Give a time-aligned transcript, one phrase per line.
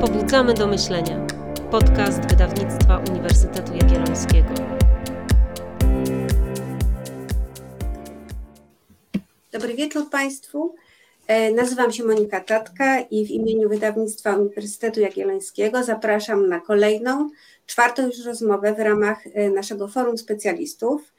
[0.00, 1.26] Pobudzamy do myślenia.
[1.70, 4.54] Podcast wydawnictwa Uniwersytetu Jagiellońskiego.
[9.52, 10.74] Dobry wieczór Państwu.
[11.26, 17.30] E, nazywam się Monika Tatka i w imieniu wydawnictwa Uniwersytetu Jagiellońskiego zapraszam na kolejną,
[17.66, 21.12] czwartą już rozmowę w ramach e, naszego forum specjalistów.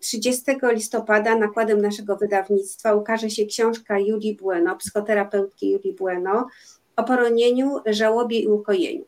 [0.00, 6.46] 30 e, listopada nakładem naszego wydawnictwa ukaże się książka Julii Bueno, psychoterapeutki Julii Bueno
[6.96, 9.04] o poronieniu, żałobie i ukojeniu.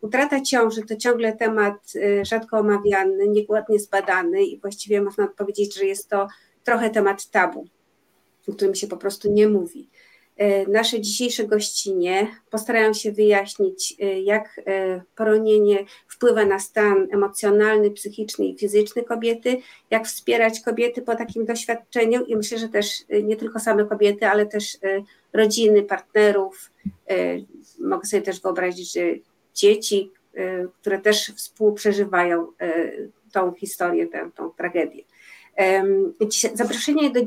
[0.00, 1.92] Utrata ciąży to ciągle temat
[2.22, 6.28] rzadko omawiany, niekładnie zbadany i właściwie można powiedzieć, że jest to
[6.64, 7.66] trochę temat tabu
[8.48, 9.88] o którym się po prostu nie mówi.
[10.36, 17.90] E, nasze dzisiejsze gościnie postarają się wyjaśnić, e, jak e, poronienie wpływa na stan emocjonalny,
[17.90, 19.58] psychiczny i fizyczny kobiety,
[19.90, 22.88] jak wspierać kobiety po takim doświadczeniu i myślę, że też
[23.22, 24.78] nie tylko same kobiety, ale też
[25.32, 26.70] rodziny, partnerów.
[27.80, 29.00] Mogę sobie też wyobrazić, że
[29.54, 30.10] dzieci,
[30.80, 32.46] które też współprzeżywają
[33.32, 35.02] tą historię, tę, tą tragedię.
[36.54, 37.20] Zaproszenie do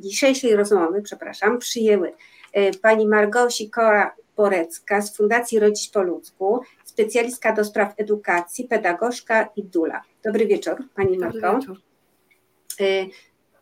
[0.00, 2.12] dzisiejszej rozmowy, przepraszam, przyjęły
[2.52, 9.62] e, pani Margosi Kora-Borecka z Fundacji Rodzić po ludzku, specjalistka do spraw edukacji, pedagogzka i
[9.62, 10.02] dula.
[10.24, 11.40] Dobry wieczór, pani Margo.
[11.40, 11.80] Dobry wieczór.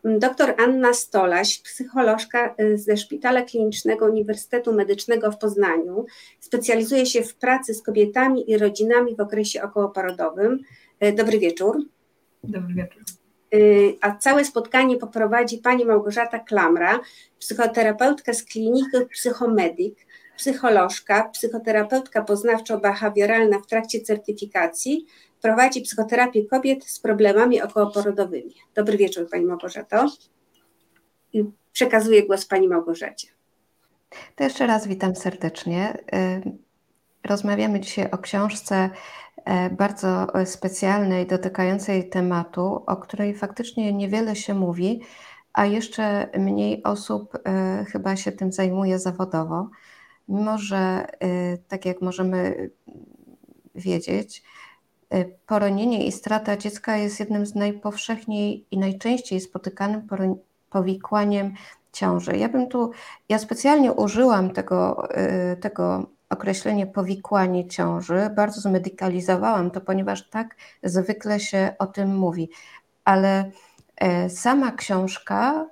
[0.05, 6.05] E, doktor Anna Stolaś, psycholożka e, ze Szpitala Klinicznego Uniwersytetu Medycznego w Poznaniu,
[6.39, 10.59] specjalizuje się w pracy z kobietami i rodzinami w okresie okołoporodowym.
[11.15, 11.77] Dobry wieczór.
[12.43, 13.03] Dobry wieczór.
[13.53, 16.99] Y, a całe spotkanie poprowadzi pani Małgorzata Klamra,
[17.39, 25.05] psychoterapeutka z kliniki Psychomedik, psycholożka, psychoterapeutka poznawczo-behawioralna w trakcie certyfikacji,
[25.41, 28.55] prowadzi psychoterapię kobiet z problemami okołoporodowymi.
[28.75, 30.05] Dobry wieczór Pani Małgorzato.
[31.33, 33.27] I przekazuję głos Pani Małgorzacie.
[34.35, 35.97] To jeszcze raz witam serdecznie.
[36.13, 36.41] Y,
[37.27, 38.89] rozmawiamy dzisiaj o książce
[39.45, 45.01] E, bardzo specjalnej, dotykającej tematu, o której faktycznie niewiele się mówi,
[45.53, 49.69] a jeszcze mniej osób e, chyba się tym zajmuje zawodowo.
[50.27, 52.69] Mimo, że e, tak jak możemy
[53.75, 54.43] wiedzieć,
[55.45, 60.07] poronienie i strata dziecka jest jednym z najpowszechniej i najczęściej spotykanym
[60.69, 61.53] powikłaniem
[61.91, 62.37] ciąży.
[62.37, 62.91] Ja bym tu,
[63.29, 65.07] ja specjalnie użyłam tego,
[65.61, 68.29] tego określenie powikłanie ciąży.
[68.35, 72.49] Bardzo zmedykalizowałam to, ponieważ tak zwykle się o tym mówi.
[73.05, 73.51] Ale
[73.95, 75.67] e, sama książka,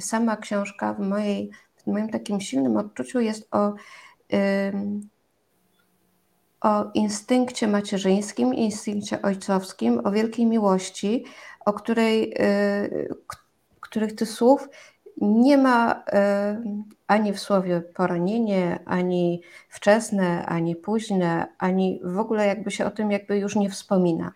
[0.00, 3.74] sama książka w, mojej, w moim takim silnym odczuciu jest o,
[6.60, 11.24] o instynkcie macierzyńskim, instynkcie ojcowskim, o wielkiej miłości,
[11.64, 12.88] o której, e,
[13.80, 14.68] których ty słów
[15.20, 16.62] nie ma e,
[17.06, 23.10] ani w słowie poronienie, ani wczesne, ani późne, ani w ogóle jakby się o tym
[23.10, 24.32] jakby już nie wspomina.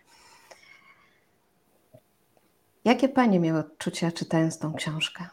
[2.84, 5.24] Jakie Panie miały odczucia czytając tą książkę?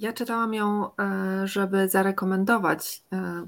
[0.00, 3.02] E, ja czytałam ją, e, żeby zarekomendować.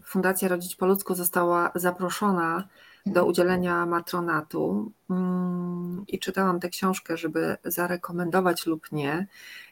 [0.05, 2.69] Fundacja Rodzić po ludzku została zaproszona
[3.07, 9.27] do udzielenia matronatu mm, i czytałam tę książkę, żeby zarekomendować lub nie.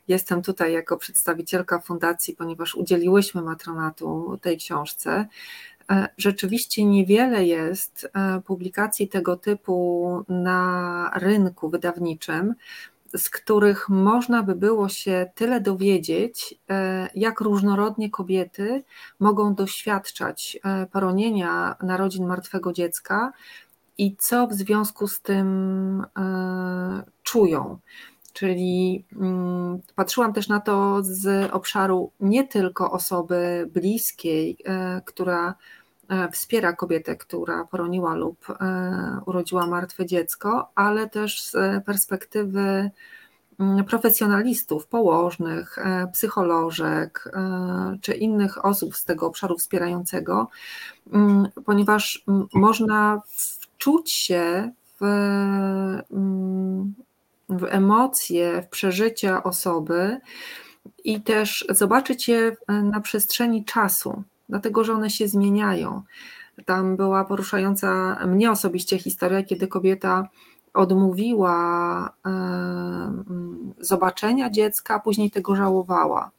[0.09, 5.27] Jestem tutaj jako przedstawicielka fundacji, ponieważ udzieliłyśmy matronatu tej książce.
[5.91, 12.55] E, rzeczywiście niewiele jest e, publikacji tego typu na rynku wydawniczym
[13.17, 18.85] z których można by było się tyle dowiedzieć, e, jak różnorodnie kobiety
[19.21, 23.33] mogą doświadczać e, poronienia narodzin martwego dziecka
[23.99, 27.79] i co w związku z tym e, czują.
[28.33, 34.59] Czyli mm, patrzyłam też na to z obszaru nie tylko osoby bliskiej,
[35.05, 35.55] która
[36.33, 42.91] wspiera kobietę, która poroniła lub e, urodziła martwe dziecko, ale też z perspektywy
[43.61, 47.33] mm, profesjonalistów, położnych, e, psycholożek
[48.01, 50.49] czy innych osób z tego obszaru wspierającego,
[51.13, 55.05] mm, ponieważ można wczuć się w,
[56.13, 56.95] mm,
[57.49, 60.21] w emocje, w przeżycia osoby
[61.05, 66.03] i też zobaczyć je na przestrzeni czasu dlatego że one się zmieniają.
[66.65, 70.29] Tam była poruszająca mnie osobiście historia, kiedy kobieta
[70.75, 76.31] odmówiła e, mm, zobaczenia dziecka, później tego żałowała.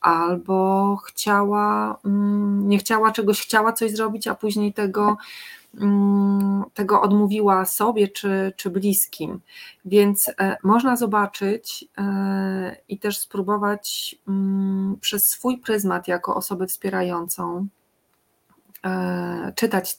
[0.00, 5.16] Albo chciała, mm, nie chciała czegoś, chciała coś zrobić, a później tego
[6.74, 9.40] tego odmówiła sobie czy, czy bliskim.
[9.84, 17.66] Więc e, można zobaczyć e, i też spróbować mm, przez swój pryzmat jako osobę wspierającą
[19.54, 19.96] czytać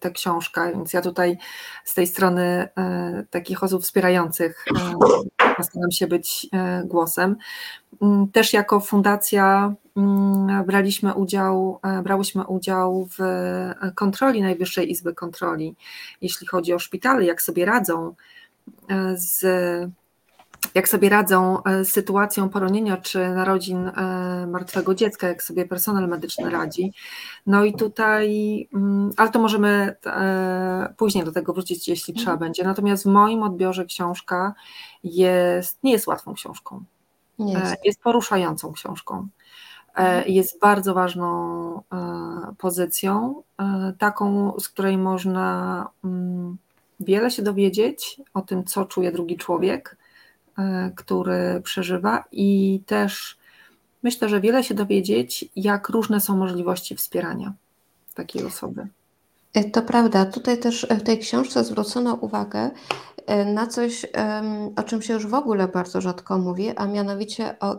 [0.00, 1.38] tę książkę, więc ja tutaj
[1.84, 2.42] z tej strony
[2.78, 4.64] e, takich osób wspierających
[5.58, 6.46] e, staram się być
[6.84, 7.36] głosem.
[8.02, 13.22] Mm, też jako fundacja mm, braliśmy udział, brałyśmy udział w
[13.94, 15.74] kontroli Najwyższej Izby Kontroli,
[16.20, 18.14] jeśli chodzi o szpitale, jak sobie radzą
[19.14, 19.44] z
[20.74, 26.08] jak sobie radzą e, z sytuacją poronienia czy narodzin e, martwego dziecka, jak sobie personel
[26.08, 26.92] medyczny radzi.
[27.46, 32.38] No i tutaj, mm, ale to możemy e, później do tego wrócić, jeśli trzeba mhm.
[32.38, 32.64] będzie.
[32.64, 34.54] Natomiast w moim odbiorze książka
[35.04, 36.84] jest, nie jest łatwą książką.
[37.38, 37.84] Jest.
[37.84, 39.28] jest poruszającą książką.
[39.94, 40.24] Mhm.
[40.28, 41.82] Jest bardzo ważną
[42.58, 43.42] pozycją,
[43.98, 46.56] taką, z której można mm,
[47.00, 49.96] wiele się dowiedzieć o tym, co czuje drugi człowiek,
[50.96, 53.38] który przeżywa i też
[54.02, 57.52] myślę, że wiele się dowiedzieć, jak różne są możliwości wspierania
[58.14, 58.88] takiej osoby.
[59.54, 60.26] E, to prawda.
[60.26, 62.70] Tutaj też w tej książce zwrócono uwagę
[63.26, 64.06] e, na coś,
[64.76, 67.76] o czym się już w ogóle bardzo rzadko mówi, a mianowicie o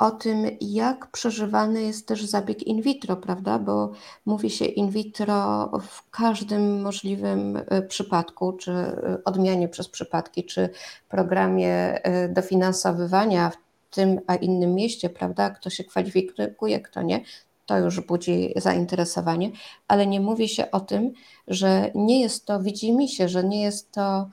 [0.00, 3.58] o tym, jak przeżywany jest też zabieg in vitro, prawda?
[3.58, 3.92] Bo
[4.26, 10.68] mówi się in vitro w każdym możliwym e, przypadku, czy e, odmianie przez przypadki, czy
[11.08, 13.56] programie e, dofinansowywania w
[13.94, 15.50] tym a innym mieście, prawda?
[15.50, 17.20] Kto się kwalifikuje, kto nie,
[17.66, 19.50] to już budzi zainteresowanie,
[19.88, 21.12] ale nie mówi się o tym,
[21.48, 24.28] że nie jest to, widzi mi się, że nie jest to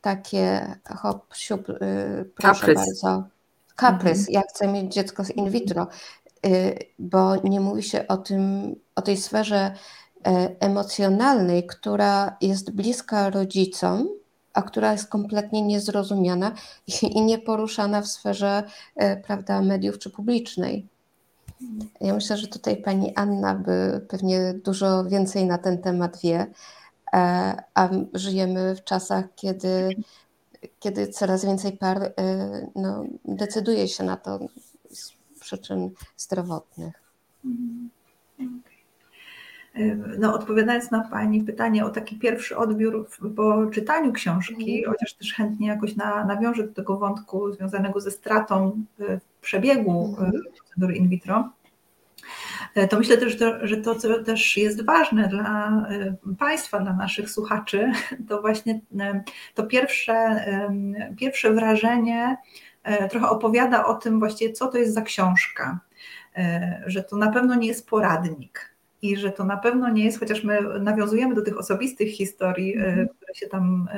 [0.00, 1.66] takie hop, siup,
[2.36, 3.02] proszę Kaprys.
[3.02, 3.31] bardzo
[3.82, 4.34] kaprys, mhm.
[4.34, 5.86] ja chcę mieć dziecko z in vitro,
[6.46, 9.74] y, bo nie mówi się o tym, o tej sferze
[10.26, 14.08] e, emocjonalnej, która jest bliska rodzicom,
[14.54, 16.52] a która jest kompletnie niezrozumiana
[17.02, 18.62] i nieporuszana w sferze
[18.96, 20.88] e, prawda, mediów czy publicznej.
[22.00, 26.46] Ja myślę, że tutaj pani Anna by pewnie dużo więcej na ten temat wie,
[27.12, 29.88] e, a żyjemy w czasach, kiedy
[30.78, 32.12] kiedy coraz więcej par y,
[32.74, 34.38] no, decyduje się na to
[34.90, 37.02] z przyczyn zdrowotnych.
[37.44, 37.90] Mhm.
[40.18, 44.94] No, odpowiadając na Pani pytanie o taki pierwszy odbiór po czytaniu książki, mhm.
[44.94, 50.32] chociaż też chętnie jakoś na, nawiążę do tego wątku związanego ze stratą w przebiegu mhm.
[50.56, 51.50] procedury in vitro,
[52.90, 57.92] to myślę też, że to, co też jest ważne dla e, Państwa, dla naszych słuchaczy,
[58.28, 59.22] to właśnie e,
[59.54, 60.44] to pierwsze,
[61.16, 62.36] pierwsze wrażenie
[63.10, 65.80] trochę opowiada o tym właściwie, co to jest za książka,
[66.86, 70.44] że to na pewno nie jest poradnik, i że to na pewno nie jest, chociaż
[70.44, 73.08] my nawiązujemy do tych osobistych historii, mhm.
[73.08, 73.88] które się tam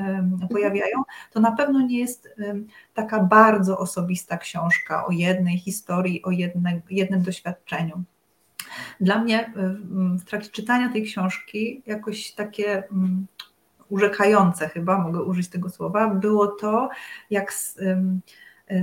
[0.51, 2.29] pojawiają, to na pewno nie jest
[2.95, 6.31] taka bardzo osobista książka o jednej historii, o
[6.91, 8.05] jednym doświadczeniu.
[9.01, 9.53] Dla mnie
[10.19, 13.27] w trakcie czytania tej książki jakoś takie mm,
[13.89, 16.89] urzekające chyba, mogę użyć tego słowa, było to,
[17.31, 17.79] jak z,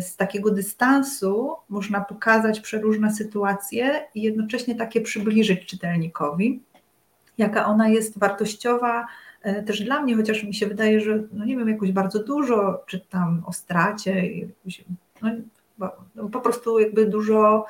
[0.02, 6.62] z takiego dystansu można pokazać przeróżne sytuacje i jednocześnie takie przybliżyć czytelnikowi,
[7.38, 9.08] jaka ona jest wartościowa
[9.42, 12.84] e, też dla mnie, chociaż mi się wydaje, że no nie wiem, jakoś bardzo dużo
[12.88, 14.24] czytam o stracie,
[15.22, 17.66] no, po prostu jakby dużo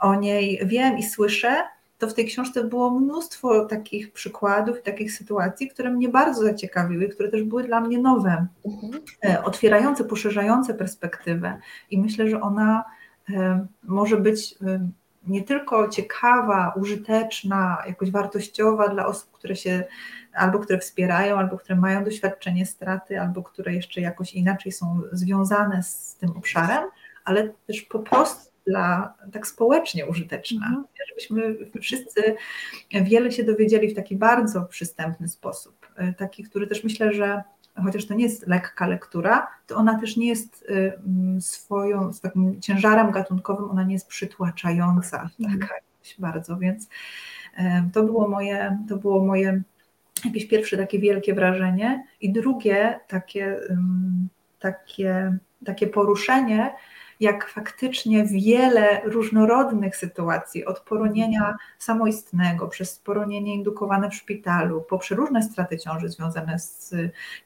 [0.00, 1.62] o niej wiem i słyszę,
[2.00, 7.08] to w tej książce było mnóstwo takich przykładów i takich sytuacji, które mnie bardzo zaciekawiły,
[7.08, 8.92] które też były dla mnie nowe, mhm.
[9.24, 11.58] E, otwierające, poszerzające perspektywę.
[11.90, 12.84] I myślę, że ona
[13.30, 14.88] e, może być e,
[15.26, 19.84] nie tylko ciekawa, użyteczna, jakoś wartościowa dla osób, które się
[20.34, 25.82] albo które wspierają, albo które mają doświadczenie straty, albo które jeszcze jakoś inaczej są związane
[25.82, 26.84] z tym obszarem,
[27.24, 30.84] ale też po prostu dla, tak społecznie użyteczna, mhm.
[31.08, 32.34] żebyśmy wszyscy
[33.02, 37.42] wiele się dowiedzieli w taki bardzo przystępny sposób, e, taki, który też myślę, że
[37.84, 42.60] chociaż to nie jest lekka lektura, to ona też nie jest e, swoją, z takim
[42.60, 45.60] ciężarem gatunkowym, ona nie jest przytłaczająca mhm.
[45.60, 45.74] taka
[46.18, 46.88] bardzo, więc
[47.56, 49.62] e, to było moje, to było moje
[50.24, 53.60] jakieś pierwsze takie wielkie wrażenie i drugie takie,
[54.58, 56.74] takie, takie poruszenie,
[57.20, 65.42] jak faktycznie wiele różnorodnych sytuacji, od poronienia samoistnego, przez poronienie indukowane w szpitalu, po przeróżne
[65.42, 66.94] straty ciąży związane z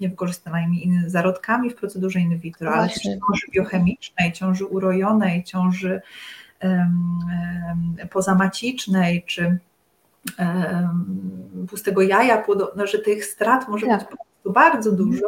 [0.01, 6.03] niewykorzystanymi zarodkami w procedurze in vitro, ale też ciąży biochemicznej, ciąży urojonej, ciąży
[6.63, 7.19] um,
[8.01, 9.59] um, pozamacicznej, czy
[11.69, 12.45] pustego jaja,
[12.77, 14.01] no, że tych strat może tak.
[14.01, 15.27] być po prostu bardzo dużo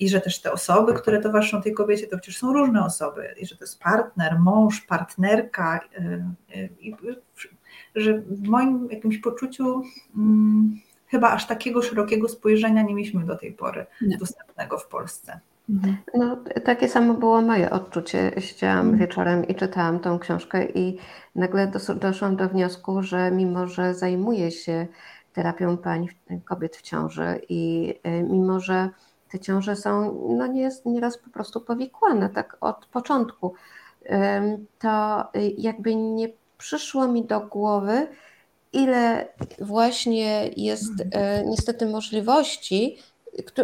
[0.00, 3.46] i że też te osoby, które towarzyszą tej kobiecie, to przecież są różne osoby i
[3.46, 5.80] że to jest partner, mąż, partnerka
[6.80, 6.94] i
[7.94, 9.82] że w moim jakimś poczuciu
[10.14, 14.16] hmm, chyba aż takiego szerokiego spojrzenia nie mieliśmy do tej pory nie.
[14.16, 15.40] dostępnego w Polsce.
[15.70, 15.96] Mhm.
[16.14, 18.32] No, takie samo było moje odczucie.
[18.38, 18.98] Siedziałam mhm.
[18.98, 20.98] wieczorem i czytałam tą książkę i
[21.34, 24.86] nagle dos- doszłam do wniosku, że mimo, że zajmuję się
[25.32, 26.08] terapią pań,
[26.44, 28.90] kobiet w ciąży i y, mimo, że
[29.32, 33.54] te ciąże są no nie jest nieraz po prostu powikłane tak od początku,
[34.78, 38.06] to y, jakby nie przyszło mi do głowy,
[38.72, 39.28] ile
[39.60, 41.06] właśnie jest y,
[41.46, 42.98] niestety możliwości,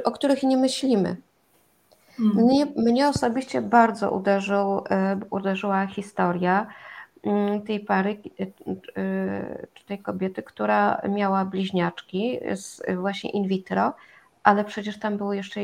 [0.05, 1.17] o których nie myślimy.
[2.21, 2.47] Mhm.
[2.47, 6.67] Mnie, mnie osobiście bardzo uderzył, e, uderzyła historia
[7.23, 13.93] mm, tej pary, e, e, czy tej kobiety, która miała bliźniaczki z, właśnie in vitro,
[14.49, 15.61] ale przecież tam było jeszcze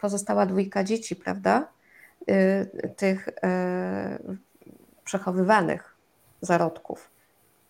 [0.00, 1.68] pozostała dwójka dzieci, prawda?
[2.96, 3.28] Tych
[5.04, 5.96] przechowywanych
[6.40, 7.10] zarodków.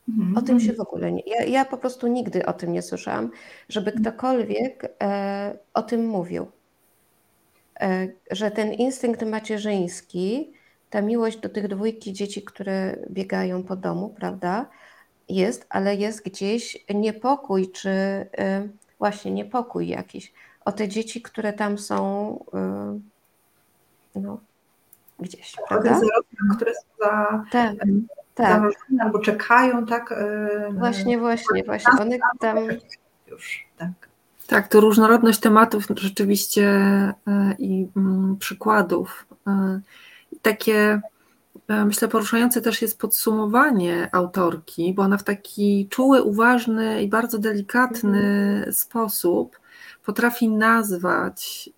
[0.09, 0.37] Mhm.
[0.37, 1.23] O tym się w ogóle nie.
[1.27, 3.31] Ja, ja po prostu nigdy o tym nie słyszałam,
[3.69, 4.05] żeby mhm.
[4.05, 4.97] ktokolwiek
[5.75, 6.47] o tym mówił.
[7.81, 10.53] E, że ten instynkt macierzyński,
[10.91, 14.69] ta miłość do tych dwójki dzieci, które biegają po domu, prawda,
[15.29, 18.69] jest, ale jest gdzieś niepokój, czy e,
[19.03, 20.33] właśnie niepokój jakiś
[20.65, 22.99] o te dzieci, które tam są e,
[24.21, 24.41] no,
[25.19, 26.01] gdzieś, prawda?
[26.57, 27.77] które są za, tak,
[28.35, 28.63] tak.
[29.01, 30.15] albo czekają, tak?
[30.71, 31.93] Właśnie, właśnie, właśnie.
[32.01, 32.59] One tam...
[33.27, 33.91] Już, tak.
[34.47, 36.81] Tak, to różnorodność tematów rzeczywiście
[37.59, 39.27] i mm, przykładów.
[40.43, 41.01] Takie,
[41.85, 48.19] myślę, poruszające też jest podsumowanie autorki, bo ona w taki czuły, uważny i bardzo delikatny
[48.57, 48.73] mhm.
[48.73, 49.61] sposób
[50.05, 51.71] potrafi nazwać,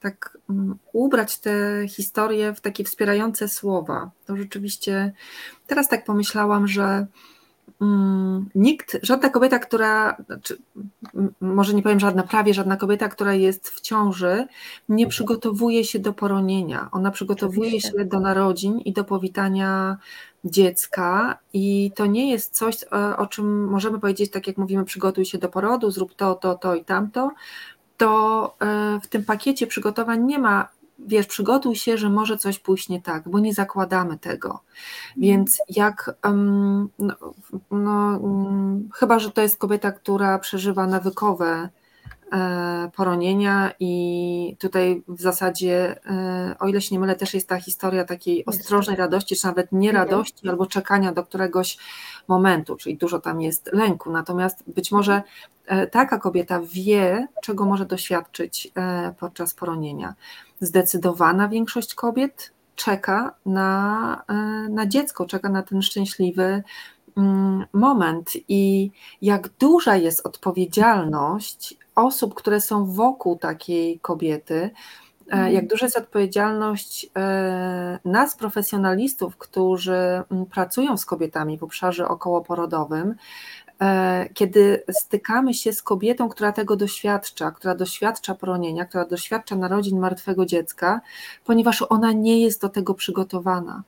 [0.00, 4.10] tak mm, ubrać te historie w takie wspierające słowa.
[4.26, 5.12] To rzeczywiście,
[5.66, 7.06] teraz tak pomyślałam, że Mm,
[8.54, 10.58] nikt, żadna kobieta, która, znaczy,
[11.40, 14.46] może nie powiem żadna, prawie żadna kobieta, która jest w ciąży,
[14.88, 15.10] nie mhm.
[15.10, 16.88] przygotowuje się do poronienia.
[16.92, 17.90] Ona przygotowuje Oczywiście.
[17.98, 19.96] się do narodzin i do powitania
[20.44, 25.24] dziecka, i to nie jest coś, e, o czym możemy powiedzieć, tak jak mówimy, przygotuj
[25.24, 27.30] się do porodu, zrób to, to, to i tamto.
[27.96, 30.68] To e, w tym pakiecie przygotowań nie ma
[31.06, 34.48] wiesz, przygotuj się, że może coś pójść nie tak, bo nie zakładamy tego.
[34.48, 34.62] Mhm.
[35.16, 37.14] Więc jak, um, no,
[37.70, 41.68] no um, chyba, że to jest kobieta, która przeżywa nawykowe
[42.32, 47.60] e, poronienia i tutaj w zasadzie, e, o ile się nie mylę, też jest ta
[47.60, 50.50] historia takiej ostrożnej radości, czy nawet nieradości, mhm.
[50.50, 51.78] albo czekania do któregoś
[52.28, 54.10] momentu, czyli dużo tam jest lęku.
[54.10, 55.22] Natomiast być może
[55.66, 60.14] e, taka kobieta wie, czego może doświadczyć e, podczas poronienia
[60.60, 64.34] zdecydowana większość kobiet czeka na, e,
[64.70, 66.62] na dziecko, czeka na ten szczęśliwy
[67.16, 68.90] mm, moment i
[69.22, 75.52] jak duża jest odpowiedzialność osób, które są wokół takiej kobiety, e, mhm.
[75.52, 83.14] jak duża jest odpowiedzialność e, nas, profesjonalistów, którzy pracują z kobietami w obszarze okołoporodowym,
[84.34, 90.46] kiedy stykamy się z kobietą, która tego doświadcza, która doświadcza poronienia, która doświadcza narodzin martwego
[90.46, 91.00] dziecka,
[91.44, 93.82] ponieważ ona nie jest do tego przygotowana.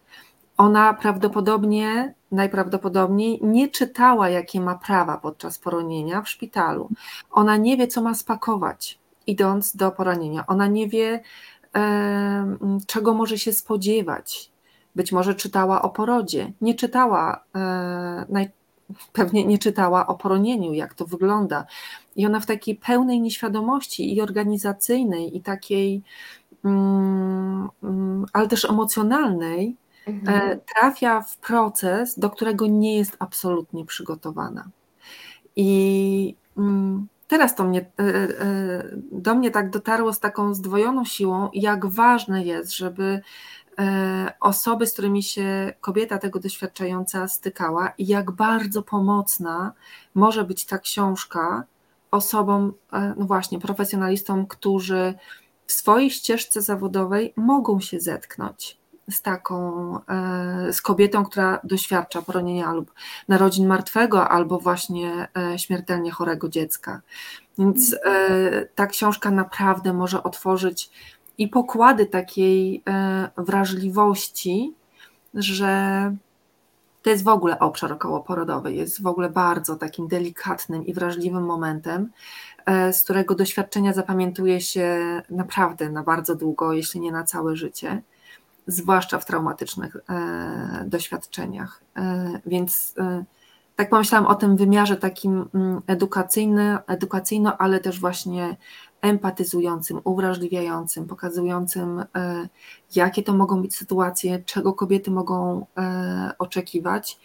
[0.57, 6.89] Ona prawdopodobnie, najprawdopodobniej nie czytała, jakie ma prawa podczas poronienia w szpitalu.
[7.31, 10.47] Ona nie wie, co ma spakować, idąc do poronienia.
[10.47, 11.23] Ona nie wie,
[11.77, 12.57] e,
[12.87, 14.53] czego może się spodziewać.
[14.97, 18.27] Być może czytała o porodzie, nie czytała e,
[19.13, 21.67] pewnie nie czytała o poronieniu, jak to wygląda.
[22.17, 26.03] I ona w takiej pełnej nieświadomości i organizacyjnej, i takiej,
[26.65, 30.51] mm, mm ale też emocjonalnej, mhm.
[30.51, 34.69] E, trafia w proces, do którego nie jest absolutnie przygotowana.
[35.57, 41.49] I mm, teraz to mnie, e, e, do mnie tak dotarło z taką zdwojoną siłą,
[41.55, 43.21] jak ważne jest, żeby
[44.41, 49.73] osoby, z którymi się kobieta tego doświadczająca stykała i jak bardzo pomocna
[50.15, 51.65] może być ta książka
[52.11, 55.15] osobom, e, no właśnie, profesjonalistom, którzy
[55.67, 58.79] w swojej ścieżce zawodowej mogą się zetknąć
[59.11, 62.93] z taką, e, z kobietą, która doświadcza poronienia lub
[63.29, 67.01] narodzin martwego, albo właśnie śmiertelnie chorego dziecka.
[67.59, 67.97] Więc
[68.75, 70.91] ta książka naprawdę może otworzyć
[71.39, 74.75] i pokłady takiej e, wrażliwości,
[75.35, 76.17] że
[77.03, 82.11] to jest w ogóle obszar okołoporodowy, jest w ogóle bardzo takim delikatnym i wrażliwym momentem,
[82.67, 84.99] e, z którego doświadczenia zapamiętuje się
[85.31, 88.03] naprawdę na bardzo długo, jeśli nie na całe życie,
[88.67, 91.83] zwłaszcza w traumatycznych e, doświadczeniach.
[92.47, 92.95] Więc
[93.77, 98.57] tak pomyślałam o tym wymiarze takim mm, edukacyjny, edukacyjno, ale też właśnie
[99.03, 102.49] empatyzującym, uwrażliwiającym, pokazującym, e,
[102.95, 107.19] jakie to mogą być sytuacje, czego kobiety mogą e, oczekiwać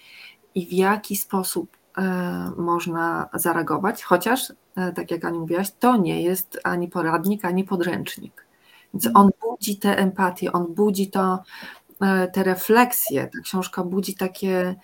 [0.55, 4.53] i w jaki sposób e, można zareagować, chociaż,
[4.95, 8.45] tak jak Ani mówiłaś, to nie jest ani poradnik, ani podręcznik.
[8.93, 9.25] Więc mhm.
[9.25, 11.43] on budzi tę empatię, on budzi to,
[12.33, 14.75] te refleksje, ta książka budzi takie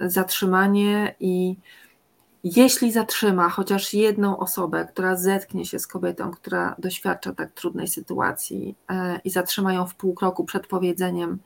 [0.00, 1.56] zatrzymanie i
[2.44, 8.76] jeśli zatrzyma chociaż jedną osobę, która zetknie się z kobietą, która doświadcza tak trudnej sytuacji
[8.90, 11.38] e, i zatrzyma ją w pół kroku przed powiedzeniem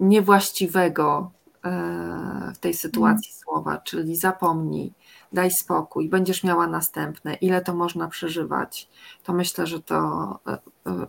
[0.00, 1.30] niewłaściwego
[1.64, 3.40] e, w tej sytuacji mm.
[3.44, 4.92] słowa, czyli zapomnij,
[5.32, 8.88] daj spokój, będziesz miała następne, ile to można przeżywać,
[9.22, 10.58] to myślę, że to e,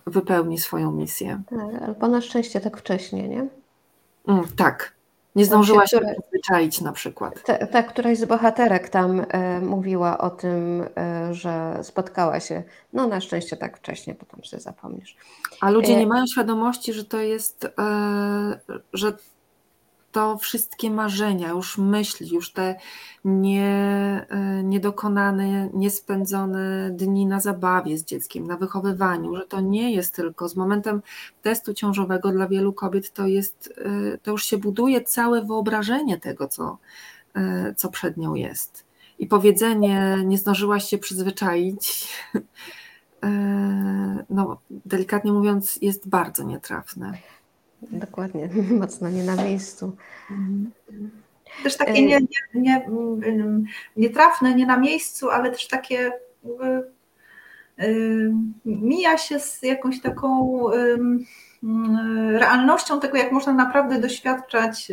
[0.08, 1.42] wypełni swoją misję.
[1.50, 3.48] Tak, albo na szczęście tak wcześnie, nie?
[4.28, 4.96] Mm, tak,
[5.36, 7.44] nie zdążyła się przyzwyczaić na przykład.
[7.44, 12.64] Ta, ta któraś z bohaterek tam e, mówiła o tym, e, że spotkała się,
[12.94, 15.16] no na szczęście tak wcześnie, potem sobie zapomnisz.
[15.62, 17.68] A ludzie e, nie mają świadomości, że to jest,
[18.94, 19.14] że
[20.16, 22.76] to wszystkie marzenia, już myśli, już te
[23.26, 23.66] nie,
[24.30, 30.50] e, niedokonane, niespędzone dni na zabawie z dzieckiem, na wychowywaniu, że to nie jest tylko
[30.50, 31.02] z momentem
[31.42, 36.48] testu ciążowego dla wielu kobiet, to jest, e, to już się buduje całe wyobrażenie tego,
[36.48, 36.78] co,
[37.36, 38.86] e, co przed nią jest.
[39.20, 42.08] I powiedzenie, nie zdążyłaś się przyzwyczaić,
[44.30, 47.18] no, delikatnie mówiąc, jest bardzo nietrafne.
[47.82, 49.96] Dokładnie, mocno nie na miejscu.
[51.64, 52.20] Też takie nie,
[52.54, 52.86] nie, nie,
[53.98, 56.12] nietrafne, nie na miejscu, ale też takie
[58.66, 60.62] mija się z jakąś taką
[62.32, 64.92] realnością tego, jak można naprawdę doświadczać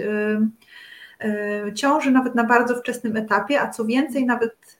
[1.75, 4.79] ciąży nawet na bardzo wczesnym etapie, a co więcej, nawet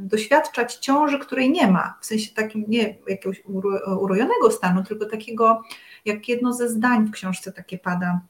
[0.00, 3.42] doświadczać ciąży, której nie ma, w sensie takim nie jakiegoś
[4.00, 5.62] urojonego stanu, tylko takiego
[6.06, 8.20] jak jedno ze zdań w książce takie pada,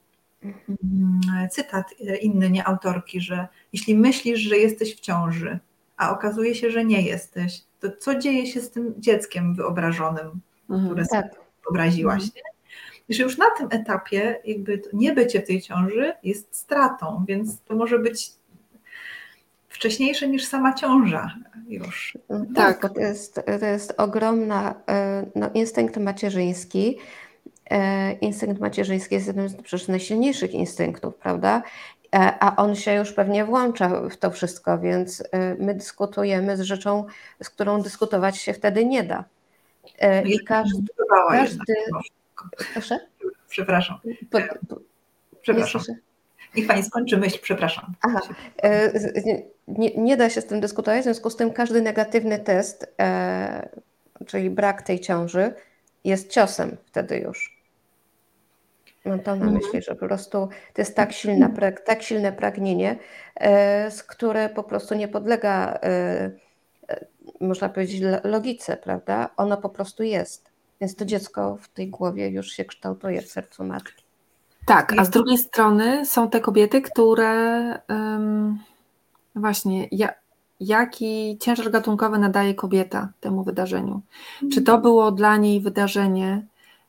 [0.43, 5.59] mm, cytat inny, nie autorki, że jeśli myślisz, że jesteś w ciąży,
[5.97, 10.89] a okazuje się, że nie jesteś, to co dzieje się z tym dzieckiem wyobrażonym, mhm,
[10.89, 11.33] które tak.
[11.33, 12.23] sobie wyobraziłaś?
[12.23, 12.43] Mhm.
[13.09, 17.61] I że już na tym etapie jakby nie bycie w tej ciąży jest stratą, więc
[17.61, 18.31] to może być
[19.69, 21.35] wcześniejsze niż sama ciąża
[21.67, 22.17] już.
[22.55, 22.93] Tak, tak.
[22.93, 27.26] to jest, to jest ogromna, e, no, instynkt macierzyński, E,
[28.21, 31.63] instynkt macierzyński jest jednym z przecież najsilniejszych instynktów, prawda?
[32.15, 36.61] E, a on się już pewnie włącza w to wszystko, więc e, my dyskutujemy z
[36.61, 37.05] rzeczą,
[37.43, 39.23] z którą dyskutować się wtedy nie da.
[40.25, 40.83] I każdy.
[41.31, 41.73] każdy...
[42.73, 42.99] Proszę?
[43.49, 43.99] Przepraszam.
[44.31, 44.79] Po, po...
[45.41, 45.81] Przepraszam.
[46.55, 47.93] Niech Pani skończy myśl, przepraszam.
[48.01, 48.19] Aha.
[49.67, 52.95] Nie, nie, da się z tym dyskutować, w związku z tym każdy negatywny test,
[54.27, 55.53] czyli brak tej ciąży,
[56.03, 57.56] jest ciosem wtedy już.
[59.07, 59.53] Mam to na mhm.
[59.53, 61.49] myśli, że po prostu to jest tak, silna,
[61.85, 62.95] tak silne pragnienie,
[63.35, 66.31] e, z które po prostu nie podlega, e,
[66.89, 67.05] e,
[67.41, 69.29] można powiedzieć, logice, prawda?
[69.37, 70.51] Ono po prostu jest.
[70.81, 74.03] Więc to dziecko w tej głowie już się kształtuje w sercu matki.
[74.65, 78.59] Tak, a z drugiej strony są te kobiety, które um,
[79.35, 80.13] właśnie, ja,
[80.59, 84.01] jaki ciężar gatunkowy nadaje kobieta temu wydarzeniu?
[84.53, 86.45] Czy to było dla niej wydarzenie,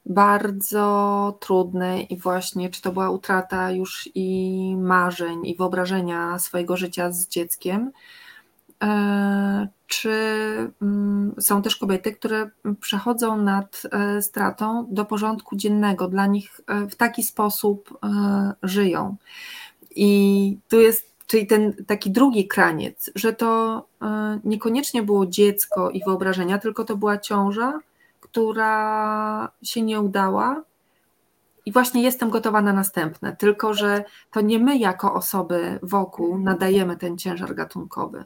[0.09, 7.12] bardzo trudne i właśnie czy to była utrata już i marzeń i wyobrażenia swojego życia
[7.12, 7.92] z dzieckiem,
[8.83, 10.11] e, czy
[10.83, 16.87] mm, są też kobiety, które przechodzą nad e, stratą do porządku dziennego, dla nich e,
[16.87, 17.99] w taki sposób
[18.62, 19.16] żyją.
[19.90, 23.83] I tu jest, czyli ten taki drugi kraniec, że to
[24.44, 27.81] niekoniecznie było dziecko i wyobrażenia, tylko to była ciąża,
[28.38, 30.62] która się nie udała.
[31.66, 36.96] I właśnie jestem gotowa na następne, tylko że to nie my jako osoby wokół nadajemy
[36.96, 38.24] ten ciężar gatunkowy.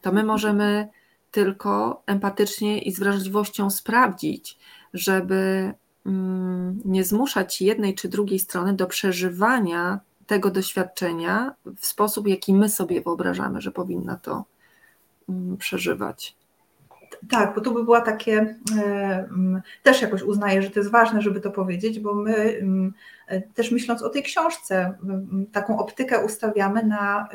[0.00, 0.88] To my możemy
[1.30, 4.58] tylko empatycznie i z wrażliwością sprawdzić,
[4.94, 5.72] żeby
[6.06, 12.68] mm, nie zmuszać jednej czy drugiej strony do przeżywania tego doświadczenia w sposób, jaki my
[12.68, 14.44] sobie wyobrażamy, że powinna to
[15.28, 16.41] mm, przeżywać
[17.30, 19.28] Tak, bo tu by była takie, e,
[19.82, 22.60] też jakoś uznaję, że to jest ważne, żeby to powiedzieć, bo my
[23.26, 24.98] e, też myśląc o tej książce,
[25.52, 27.28] taką optykę ustawiamy na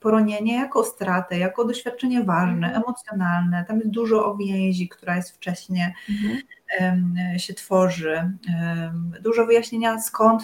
[0.00, 2.82] poronienie jako stratę, jako doświadczenie ważne, Mhm.
[2.82, 3.64] emocjonalne.
[3.68, 7.38] Tam jest dużo o więzi, która jest wcześniej Mhm.
[7.38, 8.32] się tworzy,
[9.22, 10.42] dużo wyjaśnienia skąd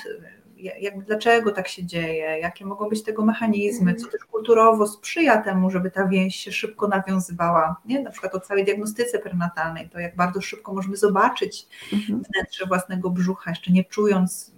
[0.58, 5.70] jakby dlaczego tak się dzieje, jakie mogą być tego mechanizmy, co też kulturowo sprzyja temu,
[5.70, 7.76] żeby ta więź się szybko nawiązywała.
[7.84, 8.02] Nie?
[8.02, 12.22] Na przykład o całej diagnostyce prenatalnej, to jak bardzo szybko możemy zobaczyć Mhm.
[12.22, 14.52] wnętrze własnego brzucha, jeszcze nie czując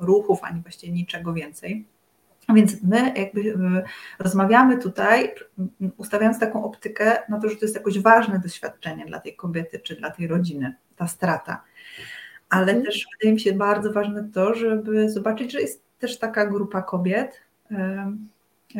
[0.00, 1.86] ruchów ani właściwie niczego więcej.
[2.54, 3.54] Więc my jakby y,
[4.18, 5.34] rozmawiamy tutaj,
[5.96, 9.96] ustawiając taką optykę na to, że to jest jakoś ważne doświadczenie dla tej kobiety czy
[9.96, 11.62] dla tej rodziny, ta strata
[12.48, 12.84] ale mhm.
[12.84, 17.42] też wydaje mi się bardzo ważne to, żeby zobaczyć, że jest też taka grupa kobiet,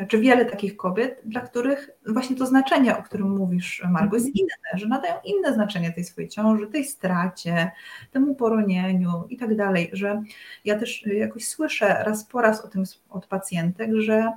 [0.09, 4.47] czy wiele takich kobiet, dla których właśnie to znaczenie, o którym mówisz, Margo, jest mhm.
[4.47, 7.71] inne, że nadają inne znaczenie tej swojej ciąży, tej stracie,
[8.11, 10.23] temu poronieniu i tak dalej, że
[10.65, 14.33] ja też jakoś słyszę raz po raz o tym od pacjentek, że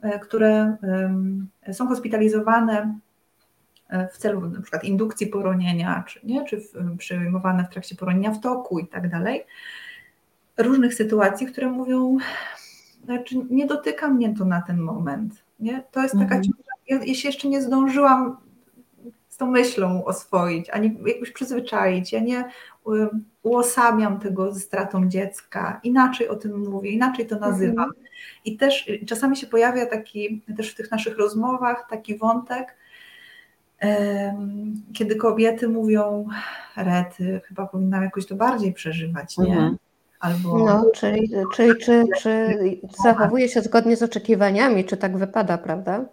[0.00, 0.76] e, które
[1.72, 2.98] są hospitalizowane
[4.12, 6.62] w celu na przykład indukcji poronienia, czy, nie, czy
[6.98, 9.44] przyjmowane w trakcie poronienia w toku i tak dalej.
[10.56, 12.16] Różnych sytuacji, które mówią,
[13.04, 15.44] znaczy nie dotyka mnie to na ten moment.
[15.60, 15.82] Nie?
[15.90, 16.52] To jest taka mhm.
[16.88, 18.36] ja, ja się jeszcze nie zdążyłam
[19.28, 22.12] z tą myślą oswoić, ani jakoś przyzwyczaić.
[22.12, 22.44] Ja nie
[23.42, 27.84] uosabiam tego ze stratą dziecka, inaczej o tym mówię, inaczej to nazywam.
[27.84, 28.04] Mhm.
[28.44, 32.76] I też czasami się pojawia taki, też w tych naszych rozmowach, taki wątek,
[34.92, 36.26] kiedy kobiety mówią,
[36.76, 39.52] rety, chyba powinnam jakoś to bardziej przeżywać, nie?
[39.52, 39.76] Mhm.
[40.20, 40.58] Albo...
[40.58, 42.58] No, czyli, czyli czy, czy
[43.04, 46.04] zachowuje się zgodnie z oczekiwaniami, czy tak wypada, prawda?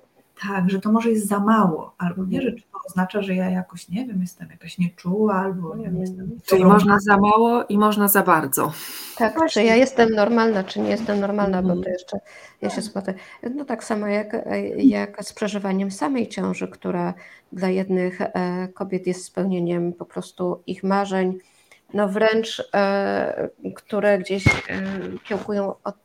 [0.41, 3.89] Tak, że to może jest za mało, albo nie, że to oznacza, że ja jakoś,
[3.89, 6.39] nie wiem, jestem jakaś nieczuła, albo nie wiem, jestem...
[6.45, 8.71] Czyli można za mało i można za bardzo.
[9.17, 9.61] Tak, Właśnie.
[9.61, 12.17] czy ja jestem normalna, czy nie jestem normalna, bo to jeszcze
[12.61, 13.21] ja się spotykam.
[13.55, 14.37] No tak samo jak,
[14.77, 17.13] jak z przeżywaniem samej ciąży, która
[17.51, 21.37] dla jednych e, kobiet jest spełnieniem po prostu ich marzeń,
[21.93, 24.51] no wręcz, e, które gdzieś e,
[25.23, 26.04] kiełkują od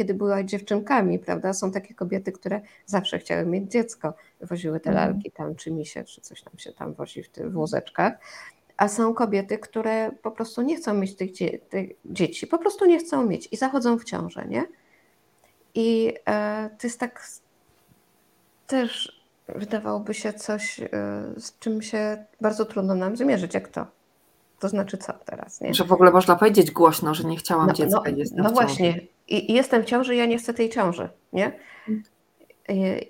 [0.00, 1.52] kiedy była dziewczynkami, prawda?
[1.52, 5.08] Są takie kobiety, które zawsze chciały mieć dziecko, woziły te mhm.
[5.08, 8.12] lalki tam, czy misie, czy coś tam się tam wozi w tych wózeczkach.
[8.76, 12.86] A są kobiety, które po prostu nie chcą mieć tych, dzie tych dzieci, po prostu
[12.86, 14.64] nie chcą mieć i zachodzą w ciążę, nie?
[15.74, 17.26] I e, to jest tak
[18.66, 20.86] też wydawałoby się coś, e,
[21.36, 23.86] z czym się bardzo trudno nam zmierzyć, jak to.
[24.60, 25.74] To znaczy co teraz, nie?
[25.74, 29.50] Że w ogóle można powiedzieć głośno, że nie chciałam no, dziecka no, No właśnie, I,
[29.50, 31.52] I, jestem w ciąży, ja nie chcę tej ciąży, nie?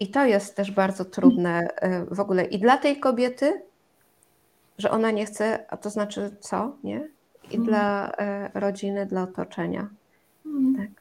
[0.00, 3.62] I, to jest też bardzo trudne e, w ogóle i dla tej kobiety,
[4.78, 7.08] że ona nie chce, a to znaczy co, nie?
[7.44, 7.66] I hmm.
[7.66, 9.88] dla e, rodziny, dla otoczenia.
[10.44, 10.76] Hmm.
[10.76, 11.00] Tak.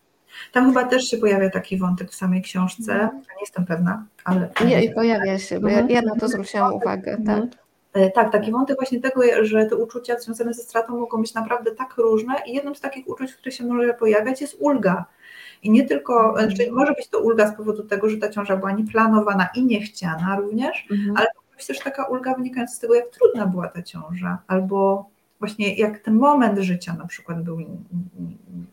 [0.52, 4.50] Tam chyba też się pojawia taki wątek w samej książce, ja nie jestem pewna, ale...
[4.66, 7.44] Nie, pojawia się, bo ja, ja na to zwróciłam uwagę, tak.
[7.94, 11.72] E, tak, taki wątek właśnie tego, że te uczucia związane ze stratą mogą być naprawdę
[11.72, 15.06] tak różne i jednym z takich uczuć, które się może pojawiać jest ulga.
[15.64, 16.50] I nie tylko, mhm.
[16.50, 20.36] znaczy może być to ulga z powodu tego, że ta ciąża była nieplanowana i niechciana
[20.36, 21.18] również, mhm.
[21.18, 25.10] ale może być też taka ulga wynikająca z tego, jak trudna była ta ciąża, albo
[25.40, 27.58] właśnie jak ten moment życia na przykład był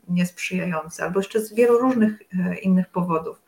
[0.08, 3.42] niesprzyjający, albo jeszcze z wielu różnych e, innych powodów.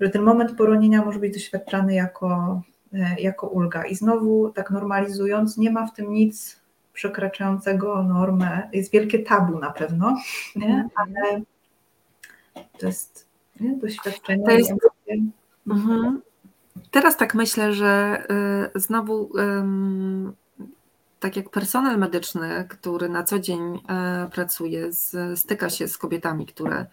[0.00, 2.69] Że ten moment poronienia może być doświadczany jako E,
[3.18, 3.84] jako ulga.
[3.84, 6.60] I znowu, tak normalizując, nie ma w tym nic
[6.92, 8.68] przekraczającego normę.
[8.72, 10.16] Jest wielkie tabu na pewno,
[10.56, 10.66] nie?
[10.66, 10.90] Mhm.
[10.94, 11.42] ale
[12.78, 13.28] to jest
[13.60, 13.76] nie?
[13.76, 14.44] doświadczenie.
[14.44, 14.72] To jest...
[15.66, 16.22] Mhm.
[16.90, 18.22] Teraz tak myślę, że
[18.76, 19.30] y, znowu
[21.20, 24.90] tak jak personel medyczny, który na co dzień y, pracuje,
[25.34, 26.86] styka się z kobietami, które E,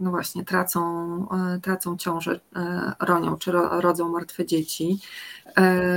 [0.00, 0.80] no właśnie, tracą,
[1.28, 4.98] e, tracą ciążę, e, ronią czy rodzą martwe dzieci.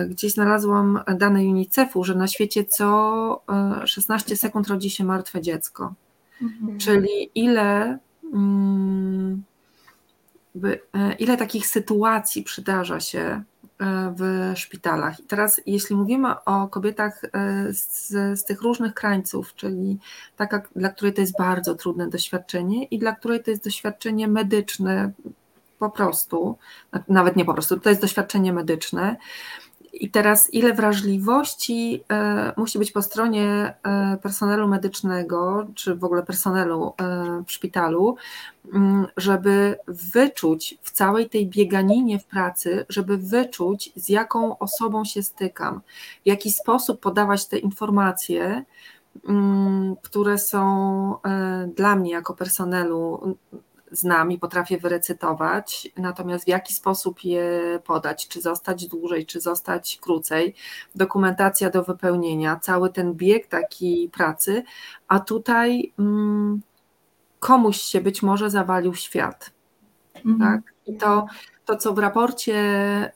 [0.10, 3.44] Gdzieś znalazłam dane UNICEF-u, że na świecie co
[3.86, 5.94] 16 sekund rodzi się martwe dziecko.
[6.42, 6.80] Mhm.
[6.80, 8.00] Czyli ile,
[8.34, 9.44] mm,
[11.20, 15.20] ile takich sytuacji przydarza się E, w szpitalach.
[15.20, 17.30] I teraz, jeśli mówimy o kobietach e,
[17.74, 18.08] z,
[18.40, 19.98] z, tych różnych krańców, czyli
[20.36, 25.12] taka, dla której to jest bardzo trudne doświadczenie i dla której to jest doświadczenie medyczne
[25.80, 26.58] po prostu,
[27.08, 29.16] nawet nie po prostu, to jest doświadczenie medyczne.
[30.02, 36.24] I teraz, ile wrażliwości e, musi być po stronie e, personelu medycznego, czy w ogóle
[36.24, 38.16] personelu e, w szpitalu,
[38.74, 45.24] mm, żeby wyczuć w całej tej bieganinie w pracy, żeby wyczuć, z jaką osobą się
[45.24, 45.82] stykam,
[46.24, 48.66] w jaki sposób podawać te informacje,
[49.30, 51.16] mm, które są
[51.76, 53.38] dla mnie jako personelu
[53.92, 60.00] znam i potrafię wyrecytować, natomiast w jaki sposób je podać, czy zostać dłużej, czy zostać
[60.02, 60.56] krócej,
[60.96, 64.64] dokumentacja do wypełnienia, cały ten bieg takiej pracy,
[65.08, 66.62] a tutaj mm,
[67.40, 69.52] komuś się być może zawalił świat.
[70.26, 70.40] Mhm.
[70.40, 70.74] Tak?
[70.88, 71.26] I to,
[71.66, 72.58] to, co w raporcie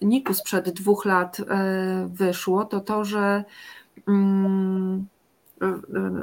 [0.02, 3.44] NIKU sprzed dwóch lat e, wyszło, to to, że
[4.08, 5.08] mm,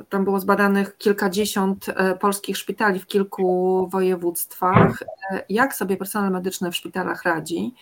[0.09, 5.03] tam było zbadanych kilkadziesiąt e, polskich szpitali w kilku województwach.
[5.33, 7.75] E, jak sobie personel medyczny w szpitalach radzi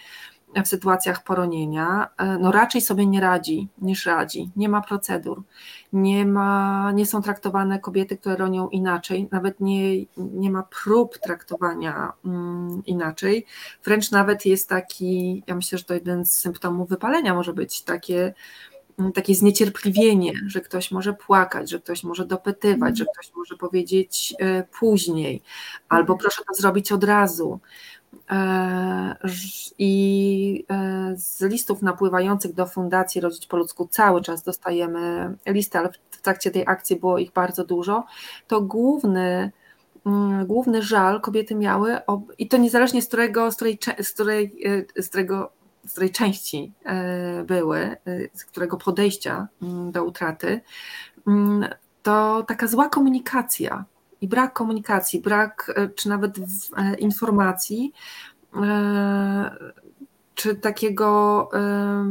[0.64, 2.08] w sytuacjach poronienia?
[2.18, 4.50] E, no raczej sobie nie radzi niż radzi.
[4.56, 5.42] Nie ma procedur,
[5.92, 12.12] nie, ma, nie są traktowane kobiety, które ronią inaczej, nawet nie, nie ma prób traktowania
[12.24, 13.46] mm, inaczej.
[13.84, 18.34] Wręcz nawet jest taki, ja myślę, że to jeden z symptomów wypalenia może być takie
[19.14, 24.62] takie zniecierpliwienie, że ktoś może płakać, że ktoś może dopytywać, że ktoś może powiedzieć e,
[24.78, 25.42] później,
[25.88, 26.18] albo mhm.
[26.18, 27.60] proszę to zrobić od razu.
[28.30, 29.16] E,
[29.78, 35.90] I e, z listów napływających do Fundacji Rodzić po ludzku cały czas dostajemy listy, ale
[36.10, 38.04] w trakcie tej akcji było ich bardzo dużo.
[38.46, 39.52] To główny,
[40.06, 41.98] mm, główny żal kobiety miały,
[42.38, 44.62] i to niezależnie z którego, z której, z której,
[44.96, 45.55] z którego
[45.86, 47.96] z której części e, były, e,
[48.32, 50.60] z którego podejścia mm, do utraty,
[51.26, 51.68] mm,
[52.02, 53.84] to taka zła komunikacja
[54.20, 56.34] i brak komunikacji, brak e, czy nawet
[56.98, 57.92] informacji,
[60.34, 61.50] czy takiego,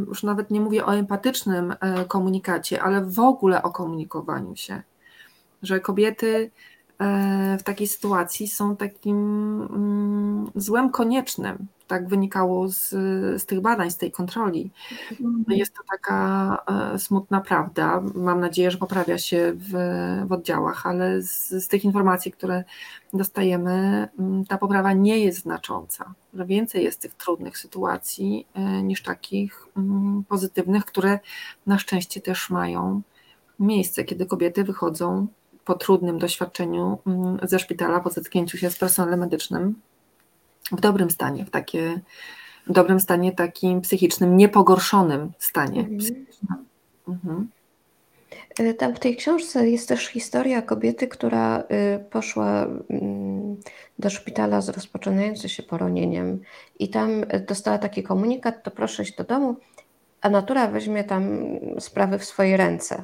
[0.07, 1.75] już nawet nie mówię o empatycznym
[2.07, 4.81] komunikacie, ale w ogóle o komunikowaniu się,
[5.61, 6.51] że kobiety
[7.59, 9.17] w takiej sytuacji są takim
[9.61, 12.89] mm, złem koniecznym, tak wynikało z,
[13.41, 14.71] z tych badań, z tej kontroli.
[15.11, 15.43] Mhm.
[15.47, 16.57] Jest to taka
[16.93, 18.01] e, smutna prawda.
[18.15, 19.71] Mam nadzieję, że poprawia się w,
[20.27, 22.63] w oddziałach, ale z, z tych informacji, które
[23.13, 26.13] dostajemy, mm, ta poprawa nie jest znacząca.
[26.33, 31.19] Że więcej jest tych trudnych sytuacji e, niż takich mm, pozytywnych, które
[31.67, 33.01] na szczęście też mają
[33.59, 35.27] miejsce, kiedy kobiety wychodzą
[35.65, 39.75] po trudnym doświadczeniu mm, ze szpitala, po zetknięciu się z personelem medycznym,
[40.71, 41.99] w dobrym stanie, w takie
[42.67, 45.97] w dobrym stanie takim psychicznym, niepogorszonym stanie mhm.
[45.97, 46.65] psychicznym.
[47.07, 47.47] Mhm.
[48.59, 51.63] E, tam w tej książce jest też historia kobiety, która y,
[52.09, 53.57] poszła mm,
[53.99, 56.41] do szpitala z rozpoczynającym się poronieniem
[56.79, 59.55] i tam dostała taki komunikat, to proszę iść do domu,
[60.21, 61.23] a natura weźmie tam
[61.79, 63.03] sprawy w swoje ręce.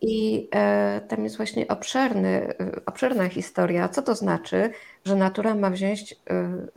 [0.00, 2.54] I e, tam jest właśnie obszerny, e,
[2.86, 3.88] obszerna historia.
[3.88, 4.70] Co to znaczy,
[5.04, 6.16] że natura ma wziąć e,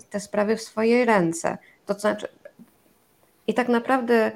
[0.09, 1.57] te sprawy w swoje ręce?
[1.85, 2.27] To znaczy,
[3.47, 4.31] i tak naprawdę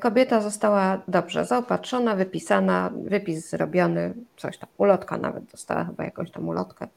[0.00, 6.48] kobieta została dobrze zaopatrzona, wypisana, wypis zrobiony, coś tam, ulotka nawet dostała chyba jakąś tam
[6.48, 6.88] ulotkę.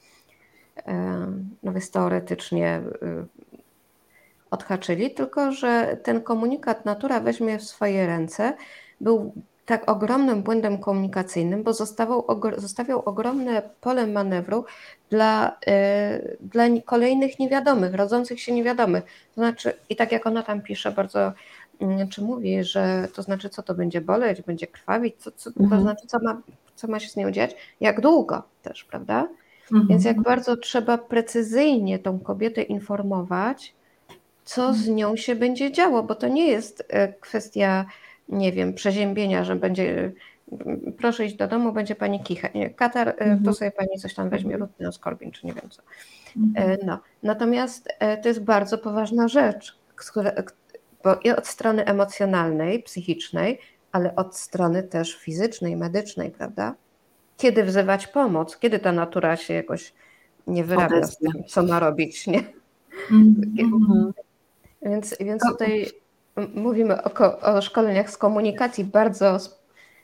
[1.64, 2.82] No więc teoretycznie
[4.52, 8.54] odhaczyli, tylko że ten komunikat natura weźmie w swoje ręce
[9.02, 9.34] był
[9.68, 12.26] tak ogromnym błędem komunikacyjnym, bo zostawiał,
[12.58, 14.66] zostawiał ogromne pole manewru
[15.10, 19.04] dla, y, dla kolejnych niewiadomych, rodzących się niewiadomych.
[19.04, 21.34] To znaczy, i tak jak ona tam pisze, bardzo
[21.82, 25.70] mm, czy mówi, że to znaczy, co to będzie boleć, będzie krwawić, co, co, mhm.
[25.70, 26.42] to znaczy, co ma,
[26.76, 29.28] co ma się z nią dziać, jak długo też, prawda?
[29.72, 29.88] Mhm.
[29.88, 33.74] Więc jak bardzo trzeba precyzyjnie tą kobietę informować,
[34.46, 37.86] co z nią się będzie działo, bo to nie jest y, kwestia
[38.30, 40.12] nie wiem, przeziębienia, że będzie
[40.98, 42.48] proszę iść do domu, będzie pani kicha.
[42.56, 43.44] Nie, katar, e, mhm.
[43.44, 44.70] to sobie pani coś tam weźmie, mhm.
[44.70, 45.82] rutynę skorbin, czy nie wiem co.
[46.38, 46.72] Mhm.
[46.72, 47.00] E, no.
[47.24, 49.80] Natomiast e, to jest bardzo poważna rzecz,
[51.04, 53.60] bo i od strony emocjonalnej, psychicznej,
[53.92, 56.76] ale od strony też fizycznej, medycznej, prawda?
[57.38, 59.94] Kiedy wzywać pomoc, kiedy ta natura się jakoś
[60.48, 62.44] nie wyrabia z tym, co ma robić, nie?
[63.12, 64.14] Mhm.
[64.82, 65.88] Więc, więc tutaj
[66.56, 69.38] mówimy o, o szkoleniach z komunikacji, bardzo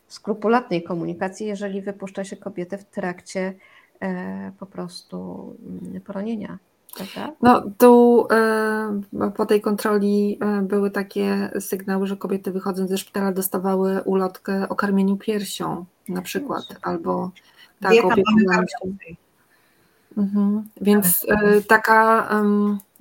[0.07, 3.53] skrupulatnej komunikacji, jeżeli wypuszcza się kobietę w trakcie
[4.01, 6.57] e, po prostu mm, poronienia.
[6.95, 7.33] Prawda?
[7.41, 13.31] No tu e, po tej kontroli e, były takie sygnały, że kobiety wychodząc ze szpitala
[13.31, 17.31] dostawały ulotkę o karmieniu piersią na przykład, albo
[17.81, 18.03] tak, się.
[20.17, 20.63] Mhm.
[20.81, 21.25] Więc
[21.67, 22.29] taka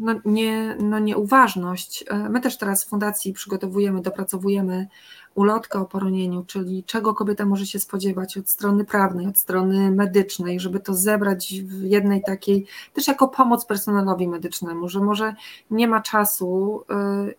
[0.02, 2.04] no, nie, no nieuważność.
[2.30, 4.88] My też teraz w fundacji przygotowujemy, dopracowujemy
[5.34, 10.60] ulotkę o poronieniu, czyli czego kobieta może się spodziewać od strony prawnej, od strony medycznej,
[10.60, 15.34] żeby to zebrać w jednej takiej, też jako pomoc personelowi medycznemu, że może
[15.70, 16.82] nie ma czasu.
[17.28, 17.34] Y,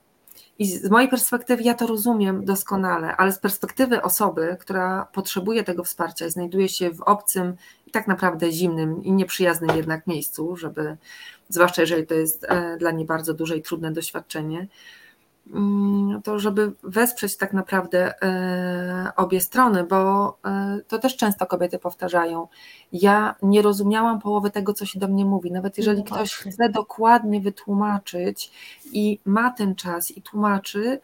[0.59, 5.83] I z mojej perspektywy ja to rozumiem doskonale, ale z perspektywy osoby, która potrzebuje tego
[5.83, 7.55] wsparcia i znajduje się w obcym
[7.87, 10.97] i tak naprawdę zimnym i nieprzyjaznym jednak miejscu, żeby,
[11.53, 14.67] zwłaszcza jeżeli to jest e, dla niej bardzo duże i trudne doświadczenie,
[15.51, 21.79] Mm, to żeby wesprzeć tak naprawdę e, obie strony, bo e, to też często kobiety
[21.79, 22.47] powtarzają.
[22.93, 25.51] Ja nie rozumiałam połowy tego, co się do mnie mówi.
[25.51, 28.51] Nawet jeżeli no ktoś chce dokładnie wytłumaczyć
[28.91, 30.99] i ma ten czas i tłumaczy,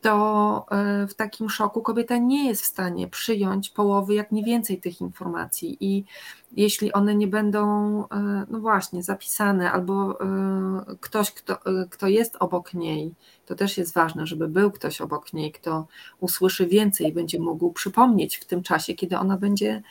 [0.00, 4.80] to e, w takim szoku kobieta nie jest w stanie przyjąć połowy, jak nie więcej
[4.80, 5.76] tych informacji.
[5.80, 6.04] I
[6.52, 7.60] jeśli one nie będą,
[8.08, 11.58] e, no właśnie, zapisane, albo e, ktoś, kto,
[11.90, 13.14] kto jest obok niej,
[13.46, 15.86] to też jest ważne, żeby był ktoś obok niej, kto
[16.20, 19.82] usłyszy więcej i będzie mógł przypomnieć w tym czasie, kiedy ona będzie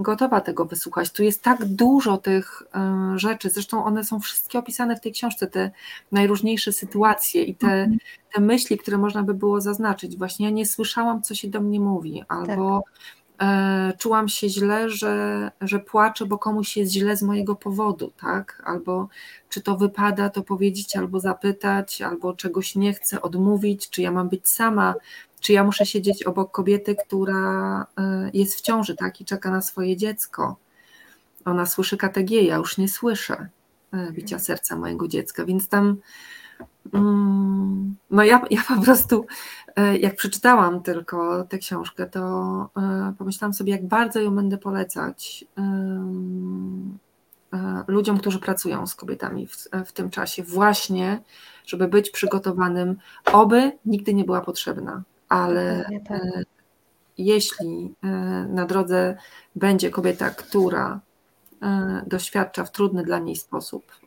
[0.00, 1.10] gotowa tego wysłuchać.
[1.10, 5.46] Tu jest tak dużo tych e, rzeczy, zresztą one są wszystkie opisane w tej książce,
[5.46, 5.70] te
[6.12, 7.98] najróżniejsze sytuacje i te, mhm.
[8.34, 10.16] te myśli, które można by było zaznaczyć.
[10.16, 12.84] Właśnie ja nie słyszałam, co się do mnie mówi, albo
[13.38, 13.98] tak.
[13.98, 18.62] czułam się źle, że, że płaczę, bo komuś jest źle z mojego powodu, tak?
[18.66, 19.08] Albo
[19.48, 24.28] czy to wypada, to powiedzieć, albo zapytać, albo czegoś nie chcę odmówić, czy ja mam
[24.28, 24.94] być sama
[25.40, 29.62] czy ja muszę siedzieć obok kobiety, która e, jest w ciąży, tak, i czeka na
[29.62, 30.56] swoje dziecko?
[31.44, 33.48] Ona słyszy KTG, ja już nie słyszę
[33.92, 35.96] e, bicia serca mojego dziecka, więc tam
[36.92, 39.26] mm, no ja, ja po prostu
[39.76, 42.70] e, jak przeczytałam tylko tę książkę, to
[43.18, 45.44] pomyślałam sobie, jak bardzo ją będę polecać
[47.86, 51.22] ludziom, którzy pracują z kobietami w, w tym czasie, właśnie,
[51.66, 52.96] żeby być przygotowanym,
[53.32, 56.22] oby nigdy nie była potrzebna ale tak.
[56.22, 56.42] E,
[57.18, 58.08] jeśli e,
[58.48, 59.16] na drodze
[59.56, 61.00] będzie kobieta, która
[61.62, 64.00] e, doświadcza w trudny dla niej sposób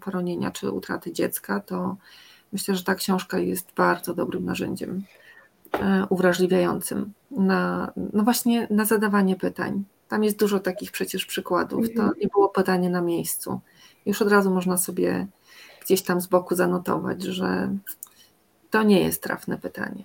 [0.00, 1.96] poronienia czy utraty dziecka, to
[2.52, 5.02] myślę, że ta książka jest bardzo dobrym narzędziem
[6.08, 9.84] uwrażliwiającym na, no właśnie na zadawanie pytań.
[10.08, 11.86] Tam jest dużo takich przecież przykładów.
[11.86, 12.12] To mhm.
[12.20, 13.60] nie było pytanie na miejscu.
[14.06, 15.26] Już od razu można sobie
[15.82, 17.76] gdzieś tam z boku zanotować, że
[18.70, 20.04] to nie jest trafne pytanie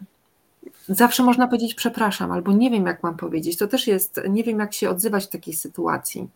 [0.90, 3.58] zawsze można powiedzieć przepraszam, albo nie wiem, jak mam powiedzieć.
[3.58, 6.30] To też jest, nie wiem, jak się odzywać w takiej sytuacji.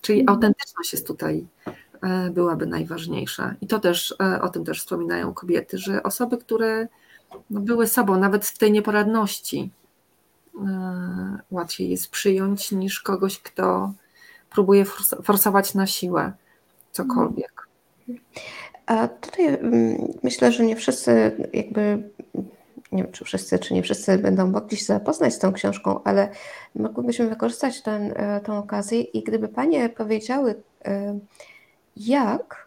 [0.00, 0.36] Czyli mhm.
[0.36, 1.46] autentyczność jest tutaj
[2.02, 3.54] e, byłaby najważniejsza.
[3.60, 6.88] I to też, e, o tym też wspominają kobiety, że osoby, które
[7.50, 9.70] no, były sobą, nawet w tej nieporadności,
[10.60, 13.92] e, łatwiej jest przyjąć niż kogoś, kto
[14.50, 14.84] próbuje
[15.22, 16.32] forsować na siłę
[16.92, 17.68] cokolwiek.
[18.86, 22.10] A tutaj mm, myślę, że nie wszyscy jakby
[22.92, 26.28] nie wiem, czy wszyscy, czy nie wszyscy będą mogli się zapoznać z tą książką, ale
[26.74, 31.18] mogłybyśmy wykorzystać ten, e, tą okazję i gdyby Panie powiedziały, e,
[31.96, 32.66] jak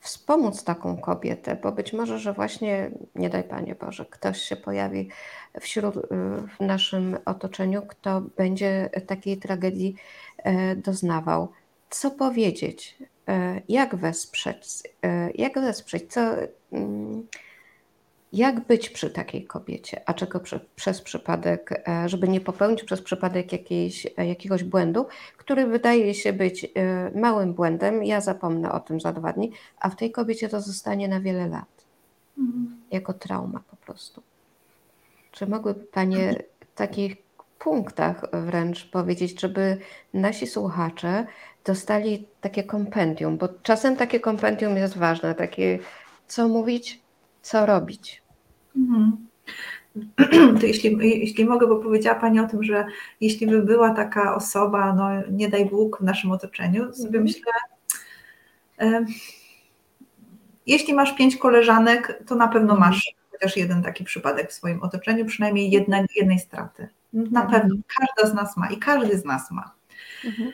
[0.00, 5.08] wspomóc taką kobietę, bo być może, że właśnie, nie daj Panie Boże, ktoś się pojawi
[5.60, 6.00] wśród, e,
[6.58, 9.94] w naszym otoczeniu, kto będzie takiej tragedii
[10.76, 11.48] doznawał.
[11.90, 12.98] Co powiedzieć?
[13.68, 14.82] Jak wesprzeć?
[15.34, 16.12] Jak wesprzeć?
[16.12, 16.20] Co
[16.72, 17.26] mm,
[18.38, 23.02] jak być przy takiej kobiecie, a czego przy, przez przypadek, e, żeby nie popełnić przez
[23.02, 28.80] przypadek jakiejś, e, jakiegoś błędu, który wydaje się być e, małym błędem, ja zapomnę o
[28.80, 31.84] tym za dwa dni, a w tej kobiecie to zostanie na wiele lat.
[32.38, 32.80] Mhm.
[32.90, 34.22] Jako trauma po prostu.
[35.32, 37.16] Czy mogłyby Panie w takich
[37.58, 39.78] punktach wręcz powiedzieć, żeby
[40.14, 41.26] nasi słuchacze
[41.64, 45.78] dostali takie kompendium, bo czasem takie kompendium jest ważne, takie
[46.26, 47.00] co mówić,
[47.42, 48.22] co robić.
[48.78, 49.28] Mhm.
[50.60, 52.86] To jeśli, jeśli mogę, bo powiedziała Pani o tym, że
[53.20, 57.24] jeśli by była taka osoba, no nie daj Bóg w naszym otoczeniu, sobie mhm.
[57.24, 57.52] myślę,
[58.80, 59.04] e,
[60.66, 62.90] jeśli masz pięć koleżanek, to na pewno mhm.
[62.90, 66.88] masz chociaż jeden taki przypadek w swoim otoczeniu, przynajmniej jednej, jednej straty.
[67.12, 69.74] Na pewno każda z nas ma i każdy z nas ma.
[70.24, 70.52] Mhm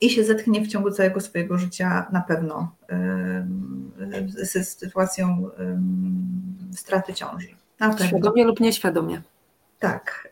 [0.00, 2.76] i się zetknie w ciągu całego swojego życia na pewno
[4.28, 5.50] ze sytuacją
[6.72, 7.48] straty ciąży.
[7.80, 8.06] Na pewno.
[8.06, 9.22] Świadomie lub nieświadomie.
[9.78, 10.28] Tak,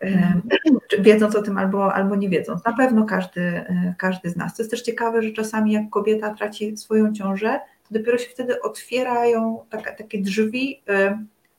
[0.98, 2.64] wiedząc o tym albo, albo nie wiedząc.
[2.64, 4.56] Na pewno każdy, e, każdy z nas.
[4.56, 8.62] To jest też ciekawe, że czasami jak kobieta traci swoją ciążę, to dopiero się wtedy
[8.62, 9.64] otwierają
[9.98, 10.82] takie drzwi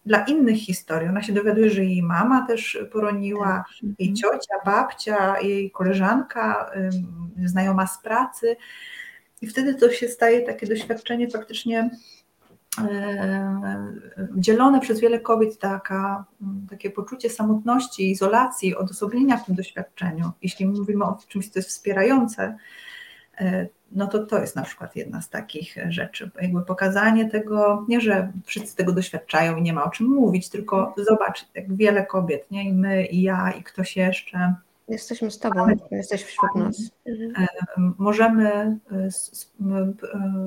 [0.06, 1.10] dla innych historii.
[1.10, 4.00] Ona się dowiaduje, że jej mama też poroniła, tak.
[4.00, 6.72] jej ciocia, babcia, jej koleżanka,
[7.46, 8.56] znajoma z pracy.
[9.42, 11.90] I wtedy to się staje takie doświadczenie faktycznie
[14.36, 16.26] dzielone przez wiele kobiet taka,
[16.70, 20.32] takie poczucie samotności, izolacji, odosobnienia w tym doświadczeniu.
[20.42, 22.58] Jeśli mówimy o czymś, co jest wspierające,
[23.92, 26.32] no to to jest na przykład jedna z takich rzeczy.
[26.42, 30.94] Jakby pokazanie tego, nie że wszyscy tego doświadczają i nie ma o czym mówić, tylko
[30.98, 32.70] zobacz, jak wiele kobiet, nie?
[32.70, 34.56] i my, i ja, i ktoś jeszcze.
[34.88, 36.92] Jesteśmy z Tobą, jesteś wśród nas.
[37.08, 37.48] E,
[37.98, 38.50] możemy,
[38.92, 39.10] e,
[39.72, 39.94] e,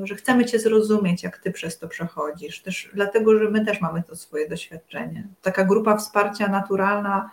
[0.03, 4.03] że chcemy Cię zrozumieć, jak Ty przez to przechodzisz, też dlatego, że my też mamy
[4.03, 5.28] to swoje doświadczenie.
[5.43, 7.30] Taka grupa wsparcia naturalna,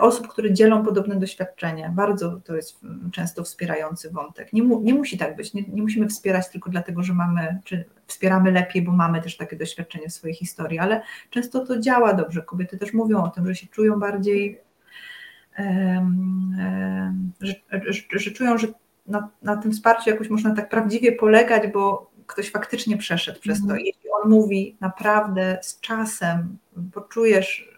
[0.00, 1.92] osób, które dzielą podobne doświadczenie.
[1.94, 2.80] Bardzo to jest
[3.12, 4.52] często wspierający wątek.
[4.52, 7.84] Nie, mu, nie musi tak być, nie, nie, musimy wspierać tylko dlatego, że mamy, czy
[8.06, 12.42] wspieramy lepiej, bo mamy też takie doświadczenie w swojej historii, ale często to działa dobrze.
[12.42, 14.60] Kobiety też mówią o tym, że się czują bardziej,
[17.40, 18.66] że, że, że, czują, że
[19.06, 23.72] na, na, tym wsparciu jakoś można tak prawdziwie polegać, bo ktoś faktycznie przeszedł przez to.
[23.72, 23.78] Mm.
[23.78, 26.58] Jeśli on mówi naprawdę z czasem,
[26.92, 27.68] poczujesz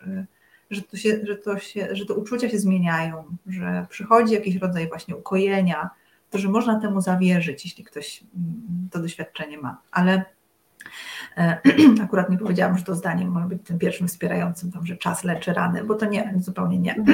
[0.70, 4.88] że to, się, że, to się, że te uczucia się zmieniają, że przychodzi jakiś rodzaj
[4.88, 5.90] właśnie ukojenia,
[6.30, 9.82] to że można temu zawierzyć, jeśli ktoś mm, to doświadczenie ma.
[9.90, 10.24] Ale
[11.36, 11.60] e,
[12.04, 15.52] akurat nie powiedziałam, że to zdanie może być tym pierwszym wspierającym, tam, że czas leczy
[15.52, 17.04] rany, bo to nie, zupełnie nie.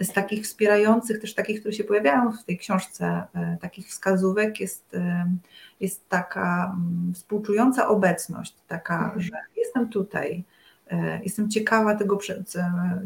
[0.00, 4.94] Z takich wspierających, też takich, które się pojawiają w tej książce, e, takich wskazówek jest,
[4.94, 5.30] e,
[5.80, 9.20] jest taka mm, współczująca obecność, taka, mhm.
[9.20, 10.44] że jestem tutaj,
[11.22, 12.18] jestem ciekawa tego,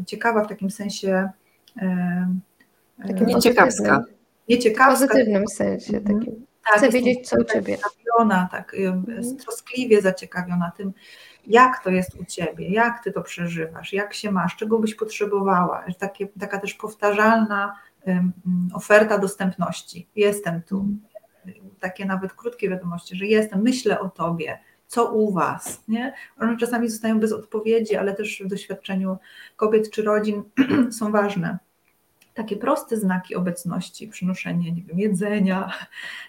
[0.07, 1.29] ciekawa w takim sensie.
[1.77, 2.27] E,
[3.07, 4.03] takim nieciekawska.
[4.49, 5.05] Nieciekawska.
[5.05, 5.97] W pozytywnym sensie.
[5.97, 6.19] Mhm.
[6.19, 6.45] Takim.
[6.65, 7.77] Tak, Chcę wiedzieć, co u Ciebie.
[7.77, 9.37] Zaciekawiona, tak, mhm.
[9.37, 10.93] troskliwie zaciekawiona tym,
[11.47, 15.85] jak to jest u Ciebie, jak Ty to przeżywasz, jak się masz, czego byś potrzebowała.
[15.99, 17.75] Takie, taka też powtarzalna
[18.05, 18.33] um,
[18.73, 20.07] oferta dostępności.
[20.15, 20.87] Jestem tu.
[21.79, 24.59] Takie nawet krótkie wiadomości, że jestem, myślę o Tobie,
[24.91, 25.83] co u Was.
[25.87, 26.13] Nie?
[26.39, 29.17] One czasami zostają bez odpowiedzi, ale też w doświadczeniu
[29.55, 30.43] kobiet czy rodzin
[30.99, 31.57] są ważne.
[32.33, 35.71] Takie proste znaki obecności, przynoszenie nie wiem, jedzenia,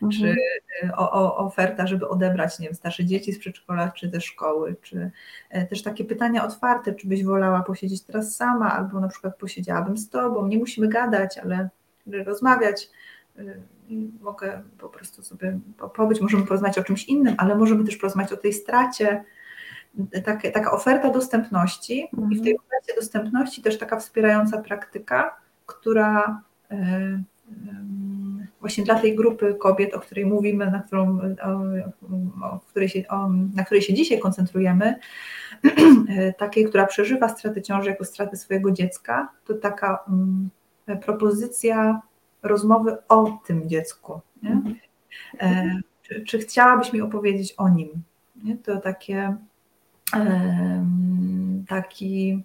[0.03, 0.13] mhm.
[0.13, 0.37] czy
[0.85, 4.77] e, o, o, oferta, żeby odebrać nie wiem, starsze dzieci z przedszkola czy ze szkoły,
[4.83, 5.11] czy
[5.51, 9.97] e, też takie pytania otwarte, czy byś wolała posiedzieć teraz sama, albo na przykład posiedziałabym
[9.97, 11.69] z Tobą, nie musimy gadać, ale
[12.07, 12.91] rozmawiać
[14.21, 15.59] mogę po prostu sobie
[15.95, 19.25] pobyć, możemy porozmawiać o czymś innym, ale możemy też porozmawiać o tej stracie.
[20.25, 22.33] Takie, taka oferta dostępności mhm.
[22.33, 22.69] i w tej mhm.
[22.69, 27.23] ofercie dostępności też taka wspierająca praktyka, która e,
[28.61, 33.29] właśnie dla tej grupy kobiet, o której mówimy, na, którą, o, o której się, o,
[33.29, 34.95] na której się dzisiaj koncentrujemy,
[36.09, 40.51] e, takiej, która przeżywa stratę ciąży jako stratę swojego dziecka, to taka um,
[41.03, 42.01] propozycja
[42.43, 44.21] rozmowy o tym dziecku.
[44.43, 44.75] Mhm.
[45.41, 48.03] E, czy, czy, chciałabyś mi opowiedzieć o nim?
[48.45, 48.57] Nie?
[48.57, 49.37] To takie
[51.69, 52.43] taki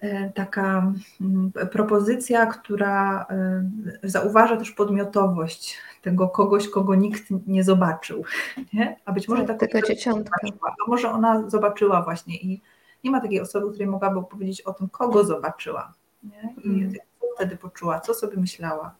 [0.00, 3.64] e, taka mm, propozycja, która e,
[4.02, 8.24] zauważa też podmiotowość tego kogoś, kogo nikt nie zobaczył.
[8.72, 8.96] Nie?
[9.04, 10.36] A być może tak, taka dzieciątka.
[10.62, 12.60] A może ona zobaczyła właśnie i
[13.04, 15.92] nie ma takiej osoby, której mogłaby opowiedzieć o tym, kogo zobaczyła.
[16.22, 16.54] Nie?
[16.64, 16.92] I mm
[17.34, 18.94] wtedy poczuła, co sobie myślała,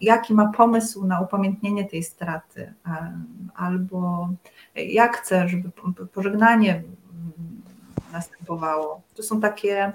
[0.00, 2.74] jaki ma pomysł na upamiętnienie tej straty,
[3.54, 4.28] albo
[4.74, 5.70] jak chce, żeby
[6.12, 6.82] pożegnanie
[8.12, 9.00] następowało.
[9.14, 9.92] To są takie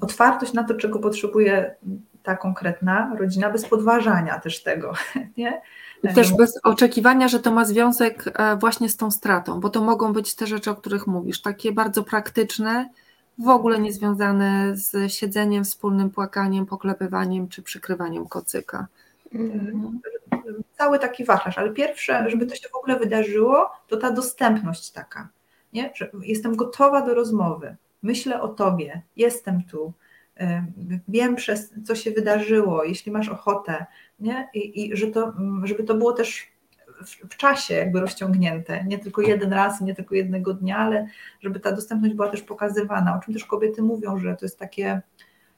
[0.00, 1.74] otwartość na to, czego potrzebuje
[2.22, 4.92] ta konkretna rodzina, bez podważania też tego.
[5.36, 5.62] Nie?
[6.14, 10.12] Też bez oczekiwania, że to ma związek e, właśnie z tą stratą, bo to mogą
[10.12, 12.88] być te rzeczy, o których mówisz, takie bardzo praktyczne,
[13.38, 18.86] w ogóle niezwiązane z siedzeniem, wspólnym płakaniem, poklepywaniem czy przykrywaniem kocyka.
[19.34, 20.00] Mhm.
[20.78, 25.28] Cały taki wachlarz, ale pierwsze, żeby to się w ogóle wydarzyło, to ta dostępność taka,
[25.72, 25.90] nie?
[25.94, 29.92] że jestem gotowa do rozmowy, myślę o tobie, jestem tu,
[31.08, 33.86] wiem przez co się wydarzyło, jeśli masz ochotę,
[34.20, 34.48] nie?
[34.54, 35.32] I, i że to,
[35.64, 36.46] żeby to było też
[37.04, 41.06] w, w, czasie jakby rozciągnięte, nie tylko jeden raz, nie tylko jednego dnia, ale
[41.40, 45.02] żeby ta dostępność była też pokazywana, o czym też kobiety mówią, że to jest takie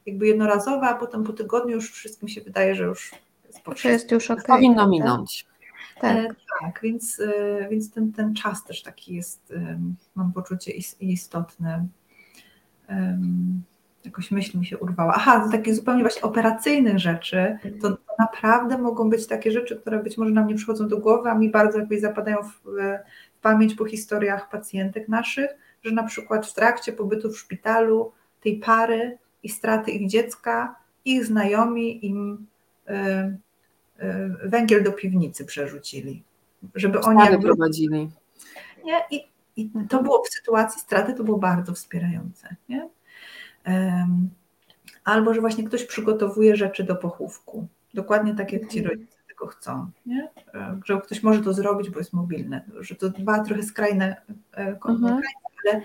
[0.07, 3.15] jakby jednorazowe, a potem po tygodniu już wszystkim się wydaje, że już
[3.69, 4.91] jest, jest już okay, Powinno tak?
[4.91, 5.47] minąć.
[6.01, 6.29] Tak, e,
[6.61, 9.79] tak więc, e, więc ten, ten czas też taki jest, e,
[10.15, 11.87] mam poczucie istotny.
[14.05, 15.13] Jakoś myśl mi się urwała.
[15.17, 20.03] Aha, z takich zupełnie właśnie operacyjnych rzeczy, to, to naprawdę mogą być takie rzeczy, które
[20.03, 22.61] być może nam nie przychodzą do głowy, a mi bardzo jakby zapadają w,
[23.39, 25.51] w pamięć po historiach pacjentek naszych,
[25.83, 31.25] że na przykład w trakcie pobytu w szpitalu tej pary i straty ich dziecka, ich
[31.25, 32.47] znajomi im
[32.89, 32.93] y,
[34.45, 36.23] węgiel do piwnicy przerzucili,
[36.75, 38.11] żeby oni jakby, prowadzili.
[38.85, 39.01] nie?
[39.11, 42.57] I, I to było w sytuacji straty, to było bardzo wspierające.
[42.69, 42.89] Nie?
[45.05, 47.67] Albo, że właśnie ktoś przygotowuje rzeczy do pochówku.
[47.95, 49.91] Dokładnie tak, jak ci rodzice tego chcą.
[50.07, 50.29] Nie?
[50.85, 52.61] Że ktoś może to zrobić, bo jest mobilny.
[52.81, 54.17] Że to dwa trochę skrajne,
[54.57, 55.21] mhm.
[55.65, 55.83] ale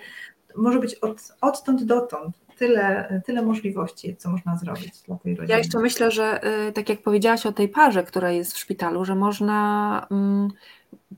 [0.56, 5.52] może być od, odtąd dotąd tyle, tyle możliwości, co można zrobić dla tej rodziny.
[5.52, 6.40] Ja jeszcze myślę, że
[6.74, 10.50] tak jak powiedziałaś o tej parze, która jest w szpitalu, że można mm,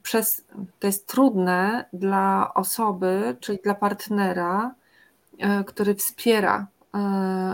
[0.04, 0.46] przez,
[0.80, 4.76] to jest trudne dla osoby, czyli dla partnera,
[5.66, 6.68] który wspiera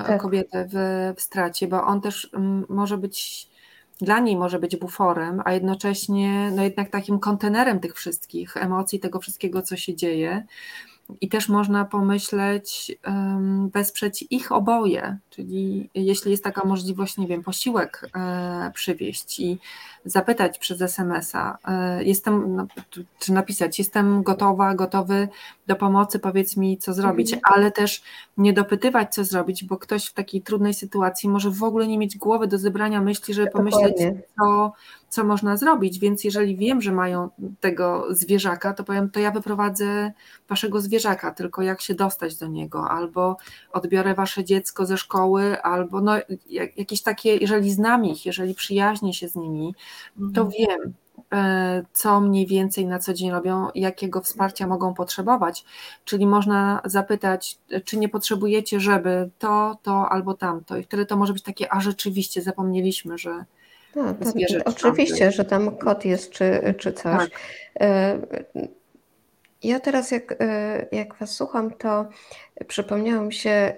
[0.08, 0.22] tak.
[0.22, 0.76] kobietę w,
[1.18, 2.32] w stracie, bo on też
[2.70, 3.50] może być
[4.02, 9.20] dla niej może być buforem, a jednocześnie no jednak takim kontenerem tych wszystkich emocji, tego
[9.20, 10.46] wszystkiego, co się dzieje.
[11.22, 12.98] I też można pomyśleć,
[13.74, 19.60] wesprzeć ich oboje, czyli jeśli jest taka możliwość, nie wiem, posiłek e, przywieźć i
[20.06, 22.68] zapytać przez SMS-a, e, jestem, no,
[23.20, 25.28] czy napisać, jestem gotowa, gotowy
[25.68, 27.54] do pomocy, powiedz mi, co zrobić, mhm.
[27.56, 28.04] ale też
[28.38, 32.18] nie dopytywać, co zrobić, bo ktoś w takiej trudnej sytuacji może w ogóle nie mieć
[32.18, 33.96] głowy do zebrania myśli, żeby pomyśleć,
[34.40, 34.74] co,
[35.10, 36.00] co można zrobić.
[36.00, 37.30] Więc jeżeli wiem, że mają
[37.60, 40.12] tego zwierzaka, to powiem, to ja wyprowadzę
[40.50, 43.38] waszego zwierzaka, tylko jak się dostać do niego, albo
[43.72, 46.14] odbiorę wasze dziecko ze szkoły, albo no,
[46.78, 49.76] jakieś takie, jeżeli znam ich, jeżeli przyjaźnię się z nimi,
[50.34, 50.50] to mhm.
[50.50, 50.94] wiem,
[51.34, 55.66] e, co mniej więcej na co dzień robią, jakiego wsparcia mogą potrzebować.
[56.06, 60.78] Czyli można zapytać, czy nie potrzebujecie, żeby to, to albo tamto.
[60.78, 63.46] I wtedy to może być takie, a rzeczywiście zapomnieliśmy, że.
[63.94, 64.34] Tak, tak,
[64.66, 67.04] oczywiście, że tam kot jest, czy, czy coś.
[67.04, 67.30] Tak.
[67.80, 68.20] E,
[69.64, 72.06] ja teraz, jak, e, jak Was słucham, to
[72.68, 73.74] przypomniało mi się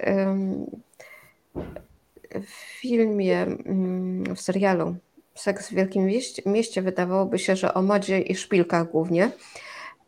[2.42, 4.96] w filmie, mm, w serialu
[5.36, 6.10] Seks w Wielkim
[6.46, 9.32] Mieście wydawałoby się, że o modzie i szpilkach głównie,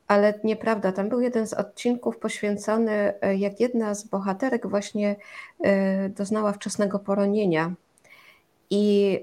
[0.07, 0.91] ale nieprawda.
[0.91, 5.15] Tam był jeden z odcinków poświęcony, e, jak jedna z bohaterek właśnie
[5.63, 7.73] e, doznała wczesnego poronienia.
[8.69, 9.19] I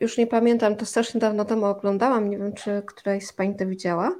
[0.00, 2.30] już nie pamiętam, to strasznie dawno temu oglądałam.
[2.30, 4.14] Nie wiem, czy któraś z Pań to widziała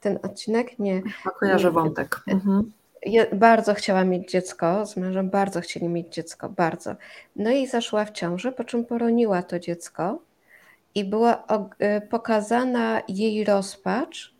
[0.00, 0.78] ten odcinek.
[0.78, 1.02] Nie.
[1.24, 2.20] A kojarzę wątek.
[2.28, 2.72] Mhm.
[3.06, 6.94] Ja bardzo chciała mieć dziecko, z mężem bardzo chcieli mieć dziecko, bardzo.
[7.36, 10.18] No i zaszła w ciąży, po czym poroniła to dziecko
[10.94, 11.44] i była
[11.96, 14.34] y, pokazana jej rozpacz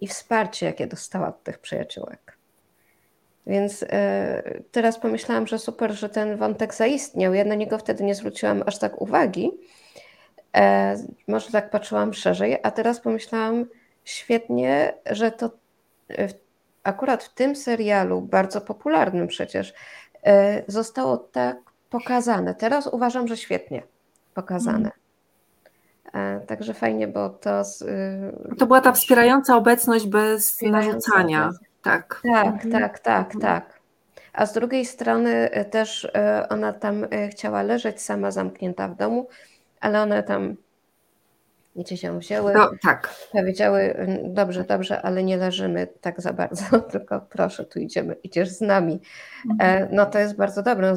[0.00, 2.36] i wsparcie, jakie dostała od tych przyjaciółek.
[3.46, 3.86] Więc y,
[4.72, 7.34] teraz pomyślałam, że super, że ten wątek zaistniał.
[7.34, 9.50] Ja na niego wtedy nie zwróciłam aż tak uwagi.
[10.56, 10.96] E,
[11.28, 13.66] może tak patrzyłam szerzej, a teraz pomyślałam,
[14.04, 15.50] świetnie, że to
[16.82, 19.74] akurat w tym serialu, bardzo popularnym przecież,
[20.26, 21.56] e, zostało tak
[21.90, 22.54] pokazane.
[22.54, 23.82] Teraz uważam, że świetnie
[24.34, 24.78] pokazane.
[24.78, 25.00] Mm.
[26.46, 27.64] Także fajnie, bo to.
[27.64, 31.44] Z, y, to była ta wspierająca obecność bez wspierająca narzucania.
[31.44, 31.70] Obecność.
[31.82, 32.20] Tak.
[32.32, 32.72] Tak, mhm.
[32.72, 33.40] tak, tak, mhm.
[33.40, 33.80] tak.
[34.32, 39.28] A z drugiej strony e, też e, ona tam chciała leżeć sama zamknięta w domu,
[39.80, 40.56] ale one tam
[41.76, 42.52] gdzie się wzięły.
[42.54, 43.14] No, tak.
[43.32, 48.60] Powiedziały, dobrze, dobrze, ale nie leżymy tak za bardzo, tylko proszę, tu idziemy, idziesz z
[48.60, 49.00] nami.
[49.50, 49.88] Mhm.
[49.92, 50.94] No to jest bardzo dobre,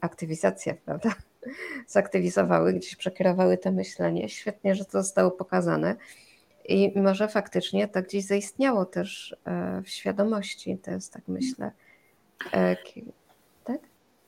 [0.00, 1.10] aktywizacja, prawda?
[1.86, 4.28] Zaktywizowały, gdzieś przekierowały to myślenie.
[4.28, 5.96] Świetnie, że to zostało pokazane.
[6.68, 11.70] I może faktycznie to gdzieś zaistniało też e, w świadomości, to jest tak myślę.
[12.52, 12.76] E,
[13.64, 13.80] tak?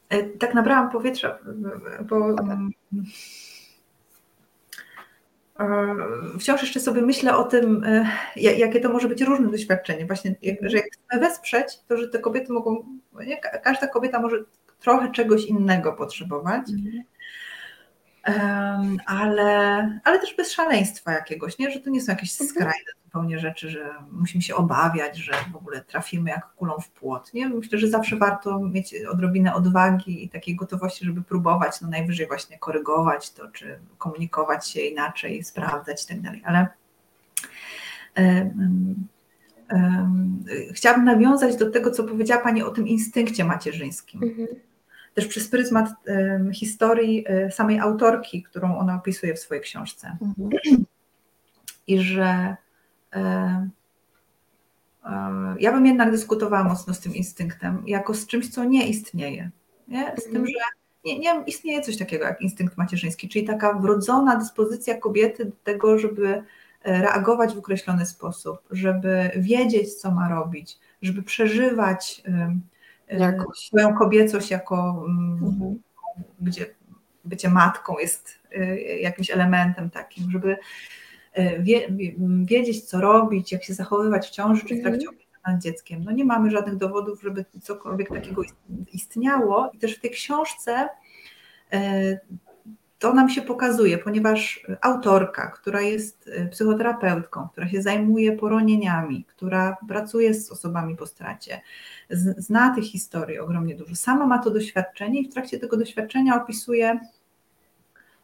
[0.09, 1.39] E, tak nabrałam powietrza,
[2.09, 2.35] bo
[6.41, 8.07] wciąż jeszcze sobie myślę o tym, e,
[8.37, 10.07] jakie to może być różne doświadczenie.
[10.07, 12.85] Właśnie, że jak chcemy wesprzeć, to że te kobiety mogą,
[13.27, 14.45] nie, każda kobieta może
[14.81, 16.71] trochę czegoś innego potrzebować.
[16.71, 17.03] Mhm
[19.07, 21.71] ale, ale też bez szaleństwa jakiegoś, nie?
[21.71, 22.51] że to nie są jakieś mhm.
[22.51, 27.35] skrajne zupełnie rzeczy, że musimy się obawiać, że w ogóle trafimy jak kulą w płot.
[27.35, 27.49] Nie?
[27.49, 32.59] Myślę, że zawsze warto mieć odrobinę odwagi i takiej gotowości, żeby próbować, no najwyżej właśnie
[32.59, 36.67] korygować to, czy komunikować się inaczej, sprawdzać i tak dalej, ale
[38.17, 39.09] um,
[39.73, 44.23] um, chciałabym nawiązać do tego, co powiedziała Pani o tym instynkcie macierzyńskim.
[44.23, 44.49] Mhm
[45.15, 45.89] też przez pryzmat
[46.53, 50.17] historii e, samej autorki, którą ona opisuje w swojej książce.
[50.23, 50.51] Mhm.
[51.87, 52.57] I że
[53.13, 53.69] e,
[55.05, 59.51] e, ja bym jednak dyskutowała mocno z tym instynktem, jako z czymś, co nie istnieje.
[59.89, 60.15] Nie?
[60.19, 60.47] Z tym, mhm.
[60.47, 60.65] że
[61.05, 65.99] nie, nie istnieje coś takiego jak instynkt macierzyński, czyli taka wrodzona dyspozycja kobiety do tego,
[65.99, 66.43] żeby
[66.85, 72.23] reagować w określony sposób, żeby wiedzieć, co ma robić, żeby przeżywać
[73.09, 73.59] Jakoś.
[73.59, 75.83] swoją kobiecość jako, mm, mhm.
[76.41, 76.67] gdzie
[77.25, 80.57] bycie matką jest y, jakimś elementem takim, żeby
[81.39, 81.89] y, wie,
[82.45, 85.09] wiedzieć, co robić, jak się zachowywać w ciąży czy w trakcie Mhm.
[85.17, 86.05] opieki nad dzieckiem.
[86.05, 88.57] No nie mamy żadnych dowodów, żeby cokolwiek takiego ist-
[88.93, 90.89] istniało i też w tej książce
[91.75, 92.19] y,
[93.03, 99.77] to nam się pokazuje, ponieważ autorka, która jest y, psychoterapeutką, która się zajmuje poronieniami, która
[99.89, 101.61] pracuje z osobami po stracie,
[102.39, 103.97] zna tych historii ogromnie dużo.
[103.97, 107.01] Sama ma to doświadczenie i w trakcie tego doświadczenia opisuje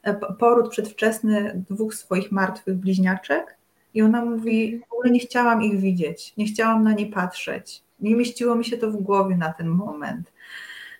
[0.03, 3.57] e, poród przedwczesny dwóch swoich martwych bliźniaczek
[3.95, 8.17] i ona mówi, w ogóle nie chciałam ich widzieć, nie chciałam na nie patrzeć, nie
[8.17, 10.33] mieściło mi się to w głowie na ten moment.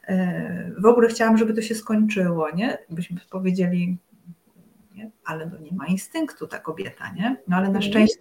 [0.09, 2.79] E, W ogóle chciałam, żeby to się skończyło, nie?
[2.91, 3.99] Byśmy powiedzieli,
[4.95, 5.11] nie?
[5.25, 7.37] ale no nie ma instynktu ta kobieta, nie?
[7.49, 7.83] No ale na Mhm.
[7.83, 8.19] szczęście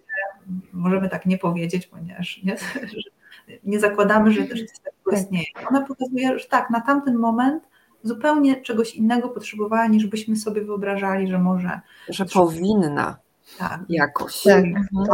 [0.74, 2.56] możemy tak nie powiedzieć, ponieważ nie,
[3.64, 5.20] nie zakładamy, że, że coś takiego Tak.
[5.20, 5.46] istnieje.
[5.70, 7.64] Ona pokazuje, że tak, na tamten moment
[8.04, 11.80] zupełnie czegoś innego potrzebowała, niż byśmy sobie wyobrażali, że może
[12.10, 13.18] Że powinna
[13.60, 14.44] tak, jakoś.
[14.44, 14.66] Tak.
[14.66, 15.06] Mhm.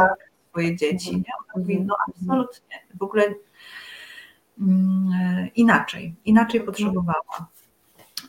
[0.50, 1.16] swoje dzieci.
[1.18, 1.24] Nie?
[1.44, 1.88] Ona mówi, Mhm.
[1.88, 3.24] no absolutnie, w ogóle
[5.56, 7.48] inaczej, inaczej potrzebowała.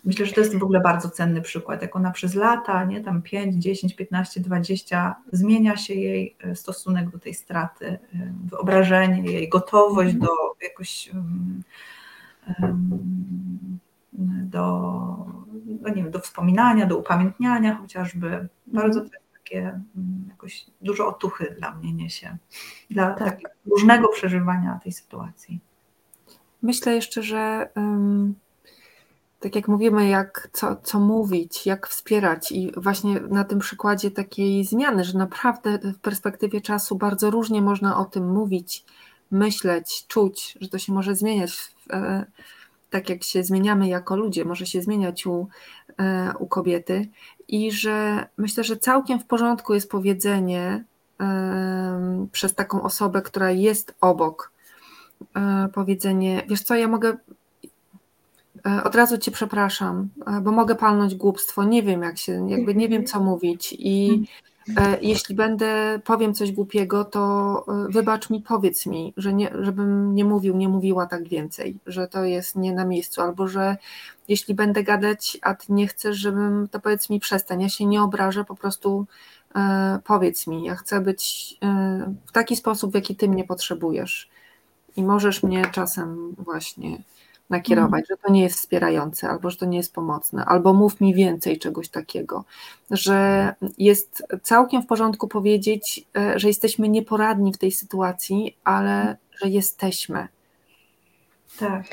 [0.04, 3.22] Myślę, że to jest w ogóle bardzo cenny przykład, jak ona przez lata, nie, tam
[3.22, 7.98] 5, 10, 15, 20, zmienia się jej e, stosunek do tej straty, e,
[8.44, 10.28] wyobrażenie, jej gotowość do
[10.62, 11.10] jakoś
[14.44, 14.60] do,
[15.80, 18.48] no nie wiem, do wspominania, do upamiętniania chociażby.
[18.66, 22.36] Bardzo to jest takie mm, jakoś dużo otuchy dla mnie niesie,
[22.90, 23.40] dla Tak.
[23.66, 25.60] różnego przeżywania tej sytuacji.
[26.64, 28.34] Myślę jeszcze, że ym,
[29.40, 34.64] tak jak mówimy, jak co, co mówić, jak wspierać i właśnie na tym przykładzie takiej
[34.64, 38.84] zmiany, że naprawdę w perspektywie czasu bardzo różnie można o tym mówić,
[39.30, 42.24] myśleć, czuć, że to się może zmieniać e,
[42.90, 45.48] tak jak się zmieniamy jako ludzie, może się zmieniać u,
[45.98, 47.08] e, u kobiety.
[47.48, 50.84] I że myślę, że całkiem w porządku jest powiedzenie
[52.32, 54.53] przez taką osobę, która jest obok,
[55.74, 57.16] powiedzenie, wiesz co, ja mogę,
[58.66, 62.74] e, od razu cię przepraszam, e, bo mogę palnąć głupstwo, nie wiem jak się, jakby
[62.74, 64.24] nie wiem co mówić i
[64.76, 70.14] e, jeśli będę, powiem coś głupiego, to e, wybacz mi, powiedz mi, że nie, żebym
[70.14, 73.76] nie mówił, nie mówiła tak więcej, że to jest nie na miejscu, albo że
[74.28, 78.02] jeśli będę gadać, a ty nie chcesz, żebym, to powiedz mi przestań, ja się nie
[78.02, 79.06] obrażę, po prostu
[79.56, 84.30] e, powiedz mi, ja chcę być e, w taki sposób, w jaki ty mnie potrzebujesz
[84.96, 87.02] i możesz mnie czasem właśnie
[87.50, 91.14] nakierować, że to nie jest wspierające, albo że to nie jest pomocne, albo mów mi
[91.14, 92.44] więcej czegoś takiego,
[92.90, 99.48] że jest całkiem w porządku powiedzieć, e, że jesteśmy nieporadni w tej sytuacji, ale że
[99.48, 100.28] jesteśmy.
[101.58, 101.84] Tak.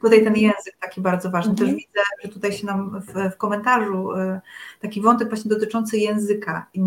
[0.00, 1.50] Tutaj ten język taki bardzo ważny.
[1.50, 1.68] Mhm.
[1.70, 4.40] Też widzę, że tutaj się nam w, w komentarzu y,
[4.80, 6.80] taki wątek właśnie dotyczący języka i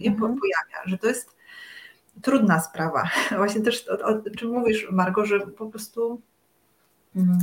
[0.00, 0.40] nie, po- Mhm.
[0.40, 1.36] pojawia, że to jest
[2.22, 3.02] trudna sprawa.
[3.36, 6.20] Właśnie też o, o czym mówisz, Margo, że po prostu
[7.16, 7.38] mm,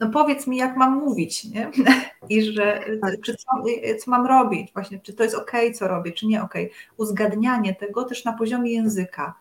[0.00, 1.70] no powiedz mi, jak mam mówić, nie?
[2.28, 3.14] I że Tak.
[3.24, 3.46] czy co,
[3.98, 6.54] co mam robić, właśnie, czy to jest ok, co robię, czy nie ok.
[6.96, 9.34] Uzgadnianie tego też na poziomie języka.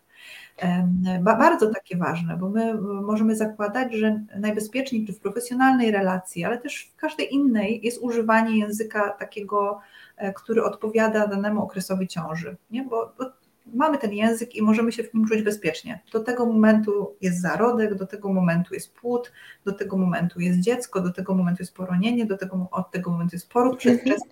[1.21, 6.91] Bardzo takie ważne, bo my możemy zakładać, że najbezpieczniej czy w profesjonalnej relacji, ale też
[6.93, 9.79] w każdej innej jest używanie języka takiego,
[10.17, 12.55] e, który odpowiada danemu okresowi ciąży.
[12.71, 12.83] Nie?
[12.83, 13.25] Bo, bo
[13.73, 16.01] mamy ten język i możemy się w nim czuć bezpiecznie.
[16.13, 19.31] Do tego momentu jest zarodek, do tego momentu jest płód,
[19.65, 23.35] do tego momentu jest dziecko, do tego momentu jest poronienie, do tego, od tego momentu
[23.35, 24.31] jest poród przedwczesny.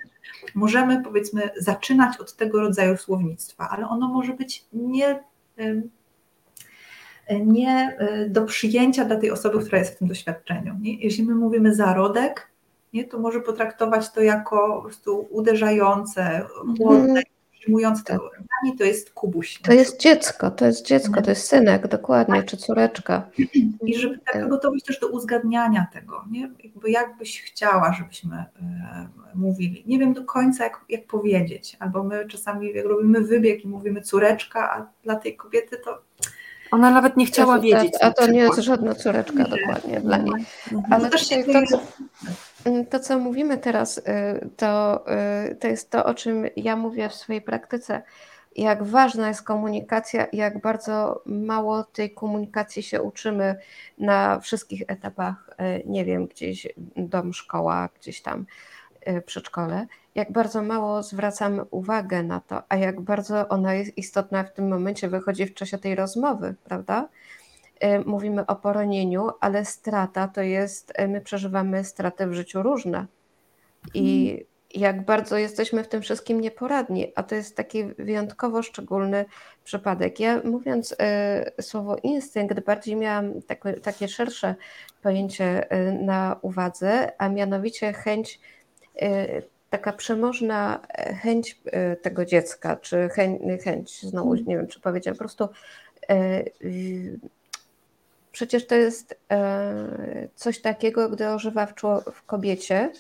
[0.56, 5.24] Możemy powiedzmy zaczynać od tego rodzaju słownictwa, ale ono może być nie
[7.46, 10.76] nie y, do przyjęcia dla tej osoby, która jest w tym doświadczeniu.
[10.82, 10.96] Nie?
[11.00, 12.52] Jeśli my mówimy zarodek,
[12.94, 16.46] nie, to może potraktować to jako po prostu uderzające,
[16.78, 17.22] chłodne,
[17.66, 18.30] przyjmujące tego.
[18.30, 19.60] Dla mnie to jest kubuś.
[19.62, 23.30] To jest dziecko, to jest dziecko, to jest synek, dokładnie, czy córeczka.
[23.86, 26.52] I żeby taka gotowość też do uzgadniania tego, nie?
[26.64, 28.46] Jakby jakbyś chciała, żebyśmy e,
[29.36, 29.84] mówili.
[29.88, 31.78] Nie wiem do końca, jak, jak powiedzieć.
[31.80, 36.02] Albo my czasami, jak robimy wybieg i mówimy córeczka, a dla tej kobiety to
[36.72, 37.94] Ona nawet nie chciała wiedzieć.
[38.02, 40.46] A to nie jest żadna córeczka dokładnie dla niej.
[40.90, 41.62] Ale też się to,
[42.90, 44.02] to, co mówimy teraz, y,
[44.58, 45.06] to,
[45.52, 48.02] y, to jest to, o czym ja mówię w swojej praktyce.
[48.56, 53.56] Jak ważna jest komunikacja jak bardzo mało tej komunikacji się uczymy
[53.98, 58.46] na wszystkich etapach, y, nie wiem, gdzieś dom, szkoła, gdzieś tam
[59.26, 64.54] przedszkole, jak bardzo mało zwracamy uwagę na to, a jak bardzo ona jest istotna w
[64.54, 67.10] tym momencie, wychodzi w czasie tej rozmowy, prawda?
[67.84, 73.06] Y, Mówimy o poronieniu, ale strata to jest, y, my przeżywamy straty w życiu różne.
[73.94, 74.40] I
[74.74, 79.26] jak bardzo jesteśmy w tym wszystkim nieporadni, a to jest taki wyjątkowo szczególny
[79.64, 80.20] przypadek.
[80.20, 84.56] Ja mówiąc y, słowo instynkt, bardziej miałam takie, takie szersze
[85.02, 85.68] pojęcie
[86.02, 88.40] na uwadze, a mianowicie chęć,
[89.70, 90.80] taka przemożna
[91.22, 91.62] chęć
[92.02, 94.48] tego dziecka, czy chęć, chęć znowu Mhm.
[94.48, 95.48] nie wiem, czy powiedziałam, po prostu
[98.36, 99.20] przecież to jest
[100.36, 101.74] coś takiego, gdy ożywa w,
[102.14, 102.92] w kobiecie,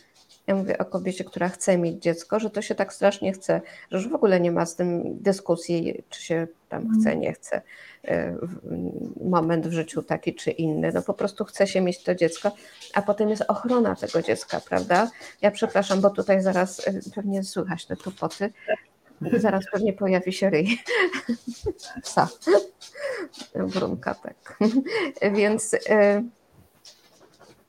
[0.47, 3.61] ja mówię o kobiecie, która chce mieć dziecko, że to się tak strasznie chce,
[3.91, 7.61] że już w ogóle nie ma z tym dyskusji, czy się tam chce, nie chce,
[8.07, 8.35] e,
[9.23, 10.91] moment w życiu taki czy inny.
[10.93, 12.51] No po prostu chce się mieć to dziecko,
[12.93, 15.11] a potem jest ochrona tego dziecka, prawda?
[15.41, 18.53] Ja przepraszam, bo tutaj zaraz e, pewnie słychać te tupoty.
[19.37, 20.77] Zaraz pewnie pojawi się ryj
[22.03, 22.27] psa,
[23.55, 24.57] brunka, tak.
[25.33, 26.23] Więc e,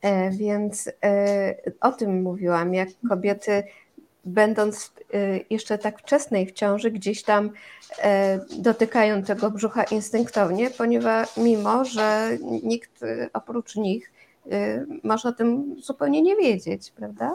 [0.06, 3.64] E, więc e, o tym mówiłam, jak kobiety,
[4.24, 4.92] będąc
[5.50, 7.50] jeszcze tak wczesnej w ciąży, gdzieś tam
[8.58, 13.00] dotykają tego brzucha instynktownie, ponieważ mimo, że nikt
[13.32, 14.12] oprócz nich
[15.02, 17.34] może o tym zupełnie nie wiedzieć, prawda?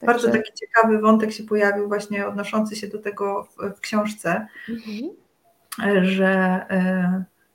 [0.00, 0.14] Także...
[0.14, 6.04] Bardzo taki ciekawy wątek się pojawił, właśnie odnoszący się do tego w, w książce, mhm.
[6.04, 6.66] że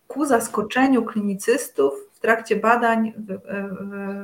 [0.08, 3.14] ku zaskoczeniu klinicystów w trakcie badań,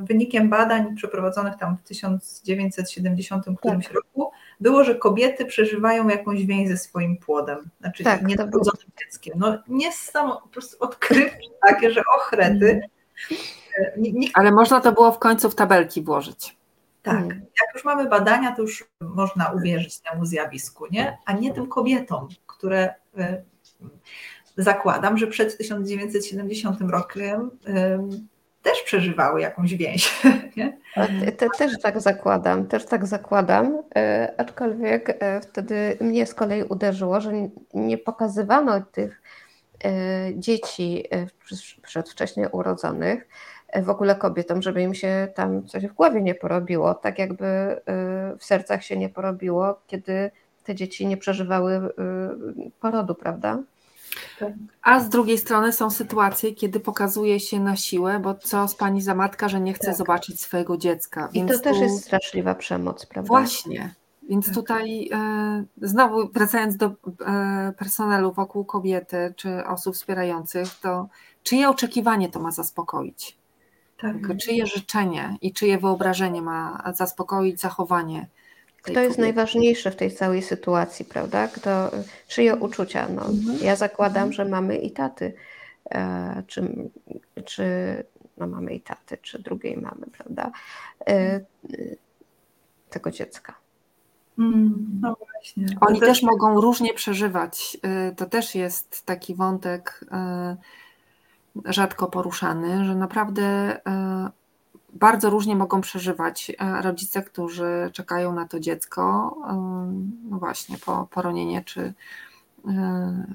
[0.01, 3.95] wynikiem badań przeprowadzonych tam w 1970 którymś tak.
[3.95, 9.33] roku, było, że kobiety przeżywają jakąś więź ze swoim płodem, znaczy tak, nienarodzonym dzieckiem.
[9.37, 12.81] No nie są po prostu odkrywcze takie, że ochrety.
[13.97, 14.31] Nikt...
[14.37, 16.60] Ale można to było w końcu w tabelki włożyć.
[17.01, 17.29] Tak, mm.
[17.29, 21.17] jak już mamy badania, to już można uwierzyć temu zjawisku, nie?
[21.25, 23.43] A nie tym kobietom, które e,
[24.57, 27.51] zakładam, że przed 1970 rokiem
[28.61, 30.21] też przeżywały jakąś więź.
[30.57, 30.77] Nie?
[31.37, 37.21] Te, też tak zakładam, też tak zakładam, e, aczkolwiek e, wtedy mnie z kolei uderzyło,
[37.21, 37.31] że
[37.73, 39.21] nie pokazywano tych
[39.83, 39.89] e,
[40.35, 41.03] dzieci
[41.81, 43.27] przedwcześnie urodzonych
[43.83, 47.45] w ogóle kobietom, żeby im się tam coś w głowie nie porobiło, tak jakby
[48.39, 50.31] w sercach się nie porobiło, kiedy
[50.63, 51.89] te dzieci nie przeżywały
[52.79, 53.59] porodu, prawda?
[54.81, 59.01] A z drugiej strony są sytuacje, kiedy pokazuje się na siłę, bo co z pani
[59.01, 59.95] za matka, że nie chce tak.
[59.95, 61.29] zobaczyć swojego dziecka.
[61.33, 61.83] I to też tu...
[61.83, 63.27] jest straszliwa przemoc, prawda?
[63.27, 63.95] Właśnie.
[64.29, 64.55] Więc tak.
[64.55, 66.93] tutaj e, znowu wracając do e,
[67.77, 71.07] personelu wokół kobiety czy osób wspierających, to
[71.43, 73.40] czyje oczekiwanie to ma zaspokoić?
[74.01, 74.37] Tak.
[74.37, 78.27] Czyje życzenie i czyje wyobrażenie ma zaspokoić zachowanie
[78.81, 81.47] kto jest najważniejszy w tej całej sytuacji, prawda?
[81.47, 81.91] Kto,
[82.27, 83.07] czyje uczucia?
[83.09, 83.57] No, mhm.
[83.61, 85.33] Ja zakładam, że mamy i taty,
[85.91, 86.89] e, czy,
[87.45, 87.63] czy
[88.37, 90.51] no mamy i taty, czy drugiej mamy, prawda?
[91.07, 91.41] E,
[92.89, 93.53] tego dziecka.
[94.39, 95.65] Mm, no właśnie.
[95.81, 97.77] Oni też, też mogą różnie przeżywać.
[97.83, 100.05] E, to też jest taki wątek
[101.65, 103.77] rzadko poruszany, że naprawdę
[104.93, 109.35] bardzo różnie mogą przeżywać e, rodzice, którzy czekają na to dziecko,
[110.29, 111.93] no właśnie, po poronienie, czy,
[112.67, 113.25] e,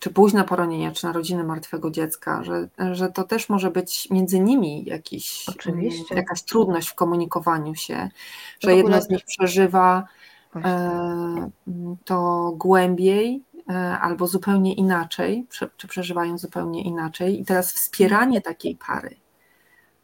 [0.00, 4.84] czy późne poronienie, czy narodziny martwego dziecka, że, że to też może być między nimi
[4.84, 6.14] jakiś, Oczywiście.
[6.14, 8.08] jakaś trudność w komunikowaniu się,
[8.60, 10.04] że jedno z nich przeżywa
[10.56, 11.50] e,
[12.04, 13.42] to głębiej,
[14.00, 15.46] albo zupełnie inaczej,
[15.76, 17.40] czy przeżywają zupełnie inaczej.
[17.40, 19.22] I teraz wspieranie takiej pary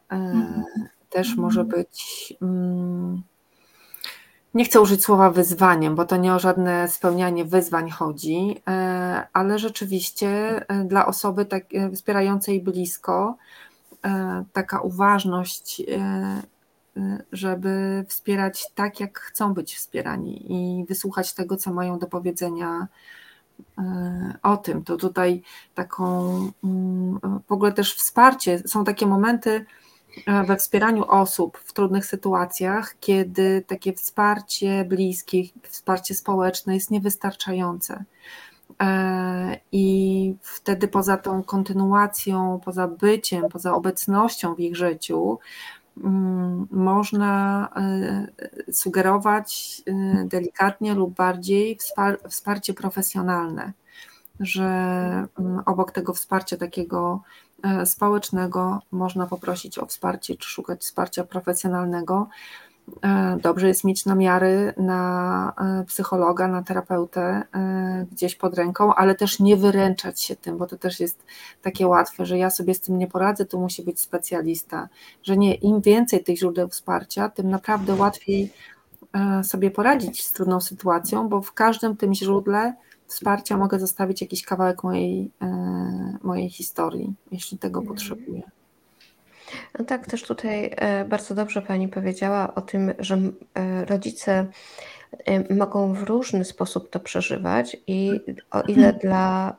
[0.08, 0.64] Mhm.
[1.10, 1.82] też może mhm.
[1.82, 2.34] być.
[2.42, 3.22] Mm,
[4.54, 9.58] nie chcę użyć słowa wyzwaniem, bo to nie o żadne spełnianie wyzwań chodzi, e, ale
[9.58, 10.28] rzeczywiście
[10.68, 13.36] e, dla osoby tak, e, wspierającej blisko
[14.52, 15.82] taka uważność,
[17.32, 22.88] żeby wspierać tak, jak chcą być wspierani i wysłuchać tego, co mają do powiedzenia
[24.42, 24.84] o tym.
[24.84, 25.42] To tutaj
[25.74, 26.30] taką
[26.64, 29.66] mm, w ogóle też wsparcie, są takie momenty,
[30.26, 38.04] E, we wspieraniu osób w trudnych sytuacjach, kiedy takie wsparcie bliskich, wsparcie społeczne jest niewystarczające.
[38.82, 45.38] E, I wtedy poza tą kontynuacją, poza byciem, poza obecnością w ich życiu,
[46.70, 49.82] można e, sugerować
[50.24, 51.78] delikatnie lub bardziej
[52.28, 53.72] wsparcie profesjonalne,
[54.40, 54.64] że
[55.38, 57.22] mm, obok tego wsparcia takiego
[57.62, 62.67] E, społecznego można poprosić o wsparcie czy szukać wsparcia profesjonalnego, e,
[63.42, 69.40] dobrze jest mieć namiary na e, psychologa, na terapeutę e, gdzieś pod ręką, ale też
[69.40, 71.24] nie wyręczać się tym, bo to też jest
[71.62, 74.88] takie łatwe, że ja sobie z tym nie poradzę, tu musi być specjalista,
[75.22, 78.52] że nie, im więcej tych źródeł wsparcia, tym naprawdę łatwiej
[79.42, 82.74] sobie poradzić z trudną sytuacją, bo w każdym tym źródle
[83.06, 85.30] wsparcia mogę zostawić jakiś kawałek mojej,
[86.22, 87.96] mojej historii, jeśli tego Mhm.
[87.96, 88.42] potrzebuję.
[89.78, 93.18] No tak, też tutaj e, bardzo dobrze Pani powiedziała o tym, że
[93.54, 94.46] e, rodzice
[95.26, 98.20] e, mogą w różny sposób to przeżywać i
[98.50, 99.56] o ile dla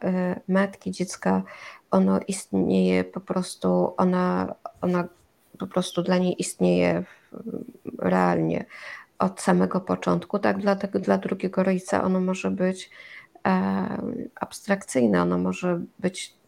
[0.47, 1.43] matki dziecka
[1.91, 5.07] ono istnieje po prostu, ona, ona
[5.57, 7.03] po prostu dla niej istnieje
[7.99, 8.65] realnie
[9.19, 12.89] od samego początku, tak dla, tego, dla drugiego rodzica ono może być
[14.35, 16.38] abstrakcyjne, ono może być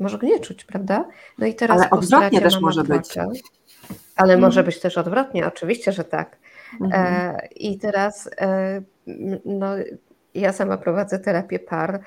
[0.00, 1.08] może go nie czuć, prawda?
[1.38, 3.16] No i teraz Ale odwrotnie też może być.
[4.16, 4.40] Ale mhm.
[4.40, 6.38] może być też odwrotnie, oczywiście, że tak.
[6.80, 6.92] Mhm.
[6.94, 8.82] E, I teraz e,
[9.44, 9.66] no,
[10.34, 12.00] ja sama prowadzę terapię par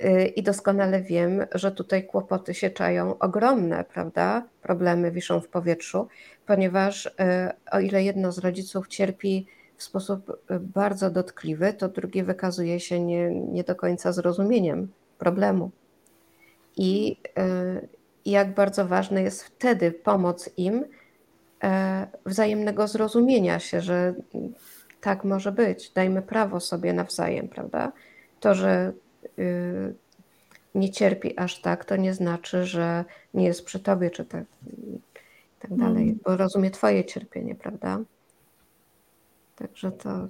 [0.00, 4.44] e, i doskonale wiem, że tutaj kłopoty się czają ogromne, prawda?
[4.62, 6.08] Problemy wiszą w powietrzu,
[6.46, 12.24] ponieważ e, o ile jedno z rodziców cierpi w sposób e, bardzo dotkliwy, to drugie
[12.24, 14.88] wykazuje się nie, nie do końca zrozumieniem
[15.18, 15.70] problemu
[16.76, 17.88] i y,
[18.26, 20.84] jak bardzo ważne jest wtedy pomoc im
[21.64, 24.14] e, wzajemnego zrozumienia się, że
[25.00, 27.92] tak może być, dajmy prawo sobie nawzajem, prawda?
[28.40, 28.92] To, że
[29.38, 29.94] y,
[30.74, 33.04] nie cierpi aż tak, to nie znaczy, że
[33.34, 34.44] nie jest przy tobie, czy tak,
[35.60, 36.18] tak dalej, mm.
[36.24, 37.98] bo rozumie twoje cierpienie, prawda?
[39.56, 40.28] Także to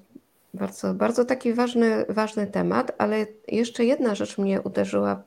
[0.54, 5.22] bardzo, bardzo taki ważny, ważny temat, ale jeszcze jedna rzecz mnie uderzyła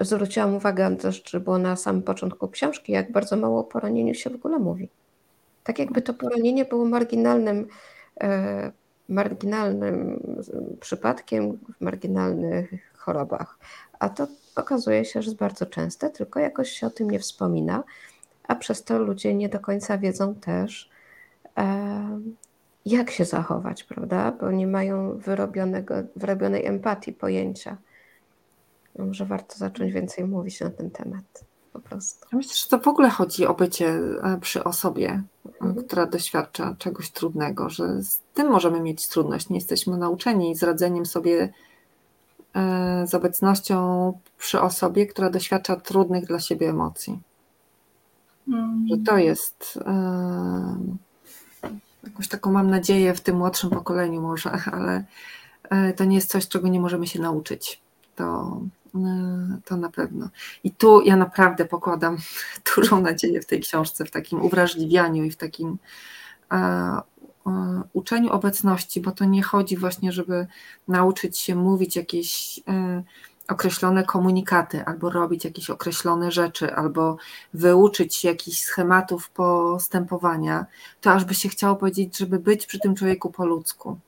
[0.00, 4.30] zwróciłam uwagę też, czy było na samym początku książki, jak bardzo mało o poronieniu się
[4.30, 4.88] w ogóle mówi.
[5.64, 7.66] Tak jakby to poronienie było marginalnym,
[8.20, 8.72] e,
[9.08, 10.20] marginalnym
[10.80, 13.58] przypadkiem w marginalnych chorobach.
[13.98, 14.26] A to
[14.56, 17.84] okazuje się, że jest bardzo częste, tylko jakoś się o tym nie wspomina,
[18.48, 20.90] a przez to ludzie nie do końca wiedzą też,
[21.58, 22.20] e,
[22.86, 24.32] jak się zachować, prawda?
[24.40, 27.76] Bo nie mają wyrobionego, wyrobionej empatii, pojęcia.
[28.98, 31.44] Może warto zacząć więcej mówić na ten temat.
[31.72, 32.26] Po prostu.
[32.32, 35.86] Ja myślę, że to w ogóle chodzi o bycie e, przy osobie, e, mhm.
[35.86, 39.48] która doświadcza czegoś trudnego, że z tym możemy mieć trudność.
[39.48, 41.52] Nie jesteśmy nauczeni z radzeniem sobie
[42.54, 47.18] e, z obecnością przy osobie, która doświadcza trudnych dla siebie emocji.
[48.48, 48.86] Mhm.
[48.90, 49.78] Że to jest
[52.04, 55.04] jakąś taką mam nadzieję w tym młodszym pokoleniu może, ale
[55.96, 57.80] to nie jest coś, czego nie możemy się nauczyć.
[58.16, 58.60] To,
[59.64, 60.28] to na pewno.
[60.64, 62.16] I tu ja naprawdę pokładam
[62.76, 65.78] dużą nadzieję w tej książce, w takim uwrażliwianiu i w takim
[66.52, 67.02] e, e,
[67.92, 70.46] uczeniu obecności, bo to nie chodzi właśnie, żeby
[70.88, 72.60] nauczyć się mówić jakieś
[73.48, 77.16] określone komunikaty, albo robić jakieś określone rzeczy, albo
[77.54, 80.66] wyuczyć się jakichś schematów postępowania,
[81.00, 83.98] to aż by się chciało powiedzieć, żeby być przy tym człowieku po ludzku.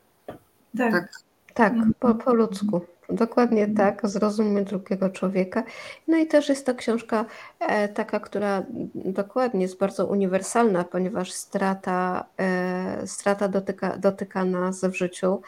[0.78, 1.10] Tak, tak,
[1.54, 2.80] tak po, po ludzku.
[3.08, 3.76] Dokładnie mhm.
[3.76, 5.64] tak, zrozummy drugiego człowieka.
[6.08, 7.24] No i też jest to książka
[7.60, 8.62] e, taka, która
[8.94, 15.40] dokładnie jest bardzo uniwersalna, ponieważ strata, e, strata dotyka, dotyka nas w życiu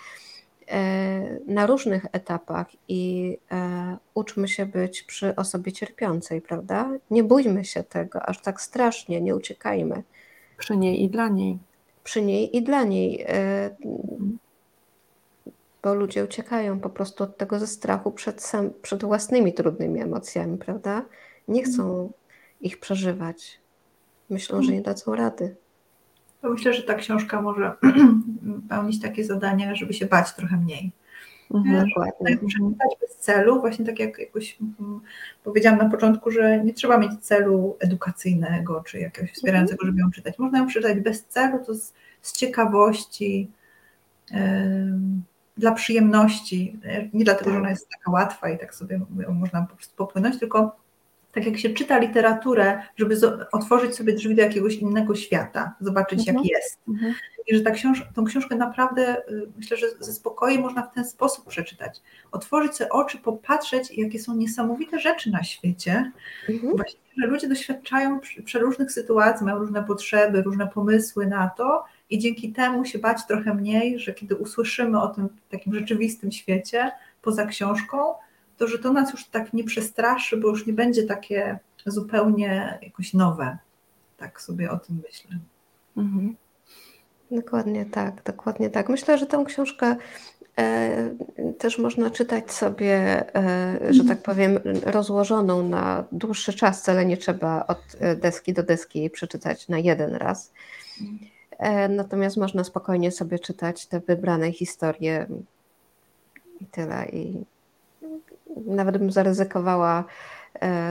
[0.69, 3.39] e, na różnych etapach i
[4.15, 6.91] uczmy się być przy osobie cierpiącej, prawda?
[7.11, 10.03] Nie bójmy się tego aż tak strasznie, nie uciekajmy.
[10.59, 11.59] Przy niej i dla niej.
[12.05, 13.27] Przy niej i dla niej.
[15.79, 20.01] Mhm bo ludzie uciekają po prostu od tego ze strachu przed, sam, przed własnymi trudnymi
[20.01, 21.05] emocjami, prawda?
[21.49, 22.09] Nie chcą mhm.
[22.61, 23.61] ich przeżywać.
[24.31, 25.57] Myślą, że nie dadzą rady.
[26.43, 27.73] To myślę, że ta książka może
[28.69, 30.93] pełnić takie zadanie, żeby się bać trochę mniej.
[31.55, 32.37] Mhm, dokładnie.
[32.37, 35.01] Przeczytać bez celu, właśnie tak jak jakoś mm,
[35.45, 40.39] powiedziałam na początku, że nie trzeba mieć celu edukacyjnego czy jakiegoś wspierającego, żeby ją czytać.
[40.39, 43.51] Można ją przeczytać bez celu, to z, z ciekawości.
[44.31, 44.39] Yy,
[45.59, 46.81] dla przyjemności,
[47.13, 50.77] nie dlatego, że ona jest taka łatwa i tak sobie można po prostu popłynąć, tylko
[51.33, 53.17] tak jak się czyta literaturę, żeby
[53.53, 56.37] otworzyć sobie drzwi do jakiegoś innego świata, zobaczyć mhm.
[56.37, 56.79] jak jest.
[56.89, 57.15] Mhm.
[57.47, 61.05] I że ta książ tą książkę naprawdę y, myślę, że ze spokojem można w ten
[61.05, 62.01] sposób przeczytać.
[62.33, 66.13] Otworzyć sobie oczy, popatrzeć, jakie są niesamowite rzeczy na świecie.
[66.49, 66.77] Mhm.
[66.77, 72.53] Właśnie, że ludzie doświadczają przeróżnych sytuacji, mają różne potrzeby, różne pomysły na to i dzięki
[72.53, 76.91] temu się bać trochę mniej, że kiedy usłyszymy o tym takim rzeczywistym świecie
[77.23, 77.99] poza książką,
[78.57, 83.15] to że to nas już tak nie przestraszy, bo już nie będzie takie zupełnie jakoś
[83.15, 83.59] nowe.
[84.17, 85.39] Tak sobie o tym myślę.
[85.97, 86.37] Mhm.
[87.31, 88.89] Dokładnie tak, dokładnie tak.
[88.89, 89.97] Myślę, że tę książkę
[90.59, 91.11] e,
[91.59, 92.97] też można czytać sobie,
[93.37, 96.81] e, że tak powiem, rozłożoną na dłuższy czas.
[96.81, 100.53] Wcale nie trzeba od e, deski do deski jej przeczytać na jeden raz.
[101.59, 105.27] E, natomiast można spokojnie sobie czytać te wybrane historie
[106.61, 107.09] i tyle.
[107.09, 107.45] I
[108.67, 110.05] nawet bym zaryzykowała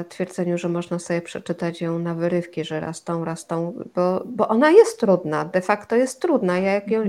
[0.10, 4.48] twierdzeniu, że można sobie przeczytać ją na wyrywki, że raz tą, raz tą, bo, bo
[4.48, 6.60] ona jest trudna, de facto jest trudna.
[6.60, 7.04] Ja jak ją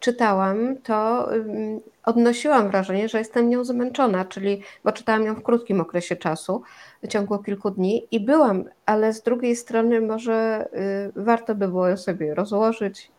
[0.00, 5.80] czytałam, to ym, odnosiłam wrażenie, że jestem nią zmęczona, czyli, bo czytałam ją w krótkim
[5.80, 6.62] okresie czasu,
[7.02, 10.68] w ciągu kilku dni i byłam, ale z drugiej strony może
[11.16, 13.10] y, warto by było ją sobie rozłożyć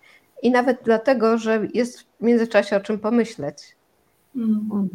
[0.41, 3.75] i nawet dlatego, że jest w międzyczasie o czym pomyśleć.
[4.35, 4.89] Mm.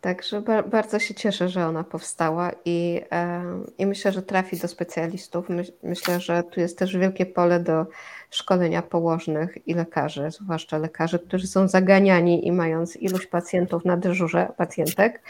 [0.00, 3.44] Także ba bardzo się cieszę, że ona powstała i, e,
[3.78, 5.48] i myślę, że trafi do specjalistów.
[5.48, 7.86] My myślę, że tu jest też wielkie pole do
[8.30, 14.52] szkolenia położnych i lekarzy, zwłaszcza lekarzy, którzy są zaganiani i mając iluś pacjentów na dyżurze,
[14.56, 15.22] pacjentek,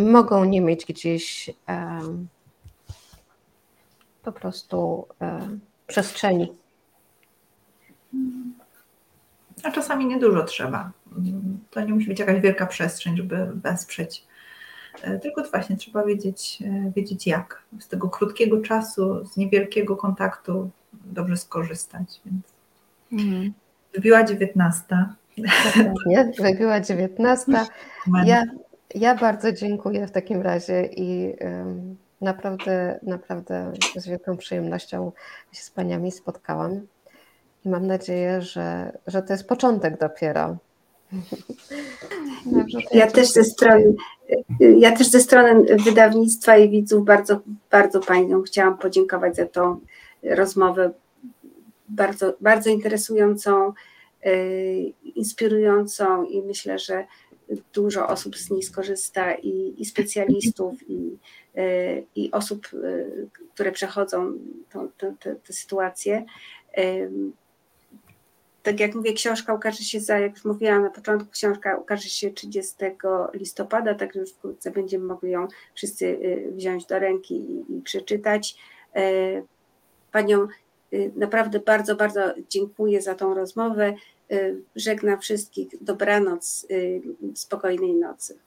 [0.00, 2.00] mogą nie mieć gdzieś e,
[4.22, 5.48] po prostu e,
[5.86, 6.52] przestrzeni.
[9.62, 10.90] A czasami niedużo trzeba.
[11.70, 14.26] To nie musi być jakaś wielka przestrzeń, żeby wesprzeć.
[15.02, 17.62] E, Tylko właśnie trzeba wiedzieć, e, wiedzieć jak.
[17.78, 22.20] Z tego krótkiego czasu, z niewielkiego kontaktu dobrze skorzystać.
[22.26, 22.44] Więc
[23.12, 23.52] Mhm.
[23.94, 24.84] wybiła 19.
[26.06, 26.32] Nie?
[26.40, 27.52] Wybiła 19.
[28.24, 28.44] Ja,
[28.94, 35.12] ja bardzo dziękuję w takim razie i ym, naprawdę, naprawdę z wielką przyjemnością
[35.52, 36.80] się z Paniami spotkałam.
[37.64, 40.56] I mam nadzieję, że, że to jest początek dopiero.
[42.46, 43.94] Dobrze, to Ja też ze strony,
[44.78, 47.40] ja też ze strony wydawnictwa i widzów bardzo,
[47.70, 49.80] bardzo Paniom chciałam podziękować za tą
[50.22, 50.90] rozmowę
[51.88, 53.72] bardzo, bardzo interesującą,
[54.26, 57.06] y, inspirującą i myślę, że
[57.74, 61.18] dużo osób z niej skorzysta i, i specjalistów i,
[61.58, 64.32] y, i osób, y, które przechodzą
[64.72, 66.24] tą, tę- tę- tę sytuację.
[68.62, 72.30] Tak jak mówię, książka ukaże się za, jak już mówiłam na początku, książka ukaże się
[72.30, 72.74] 30
[73.34, 78.56] listopada, także już wkrótce będziemy mogli ją wszyscy y, wziąć do ręki i, i przeczytać.
[78.94, 79.02] E,
[80.12, 80.46] Panią
[80.92, 83.94] y, naprawdę bardzo, bardzo dziękuję za tą rozmowę.
[84.32, 85.68] Y, Żegnam wszystkich.
[85.80, 87.02] Dobranoc, y,
[87.34, 88.38] spokojnej nocy.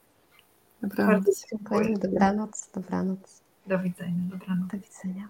[0.82, 1.06] Dobra.
[1.06, 1.84] Bardzo dziękuję.
[1.84, 2.10] dziękuję.
[2.12, 3.42] Dobranoc, dobranoc.
[3.66, 4.22] Do widzenia.
[4.30, 4.68] Dobranoc.
[4.72, 5.28] Do widzenia.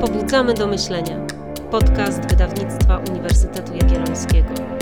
[0.00, 1.45] Pobudzamy do myślenia.
[1.70, 4.75] Podcast Wydawnictwa Uniwersytetu Jagiellońskiego.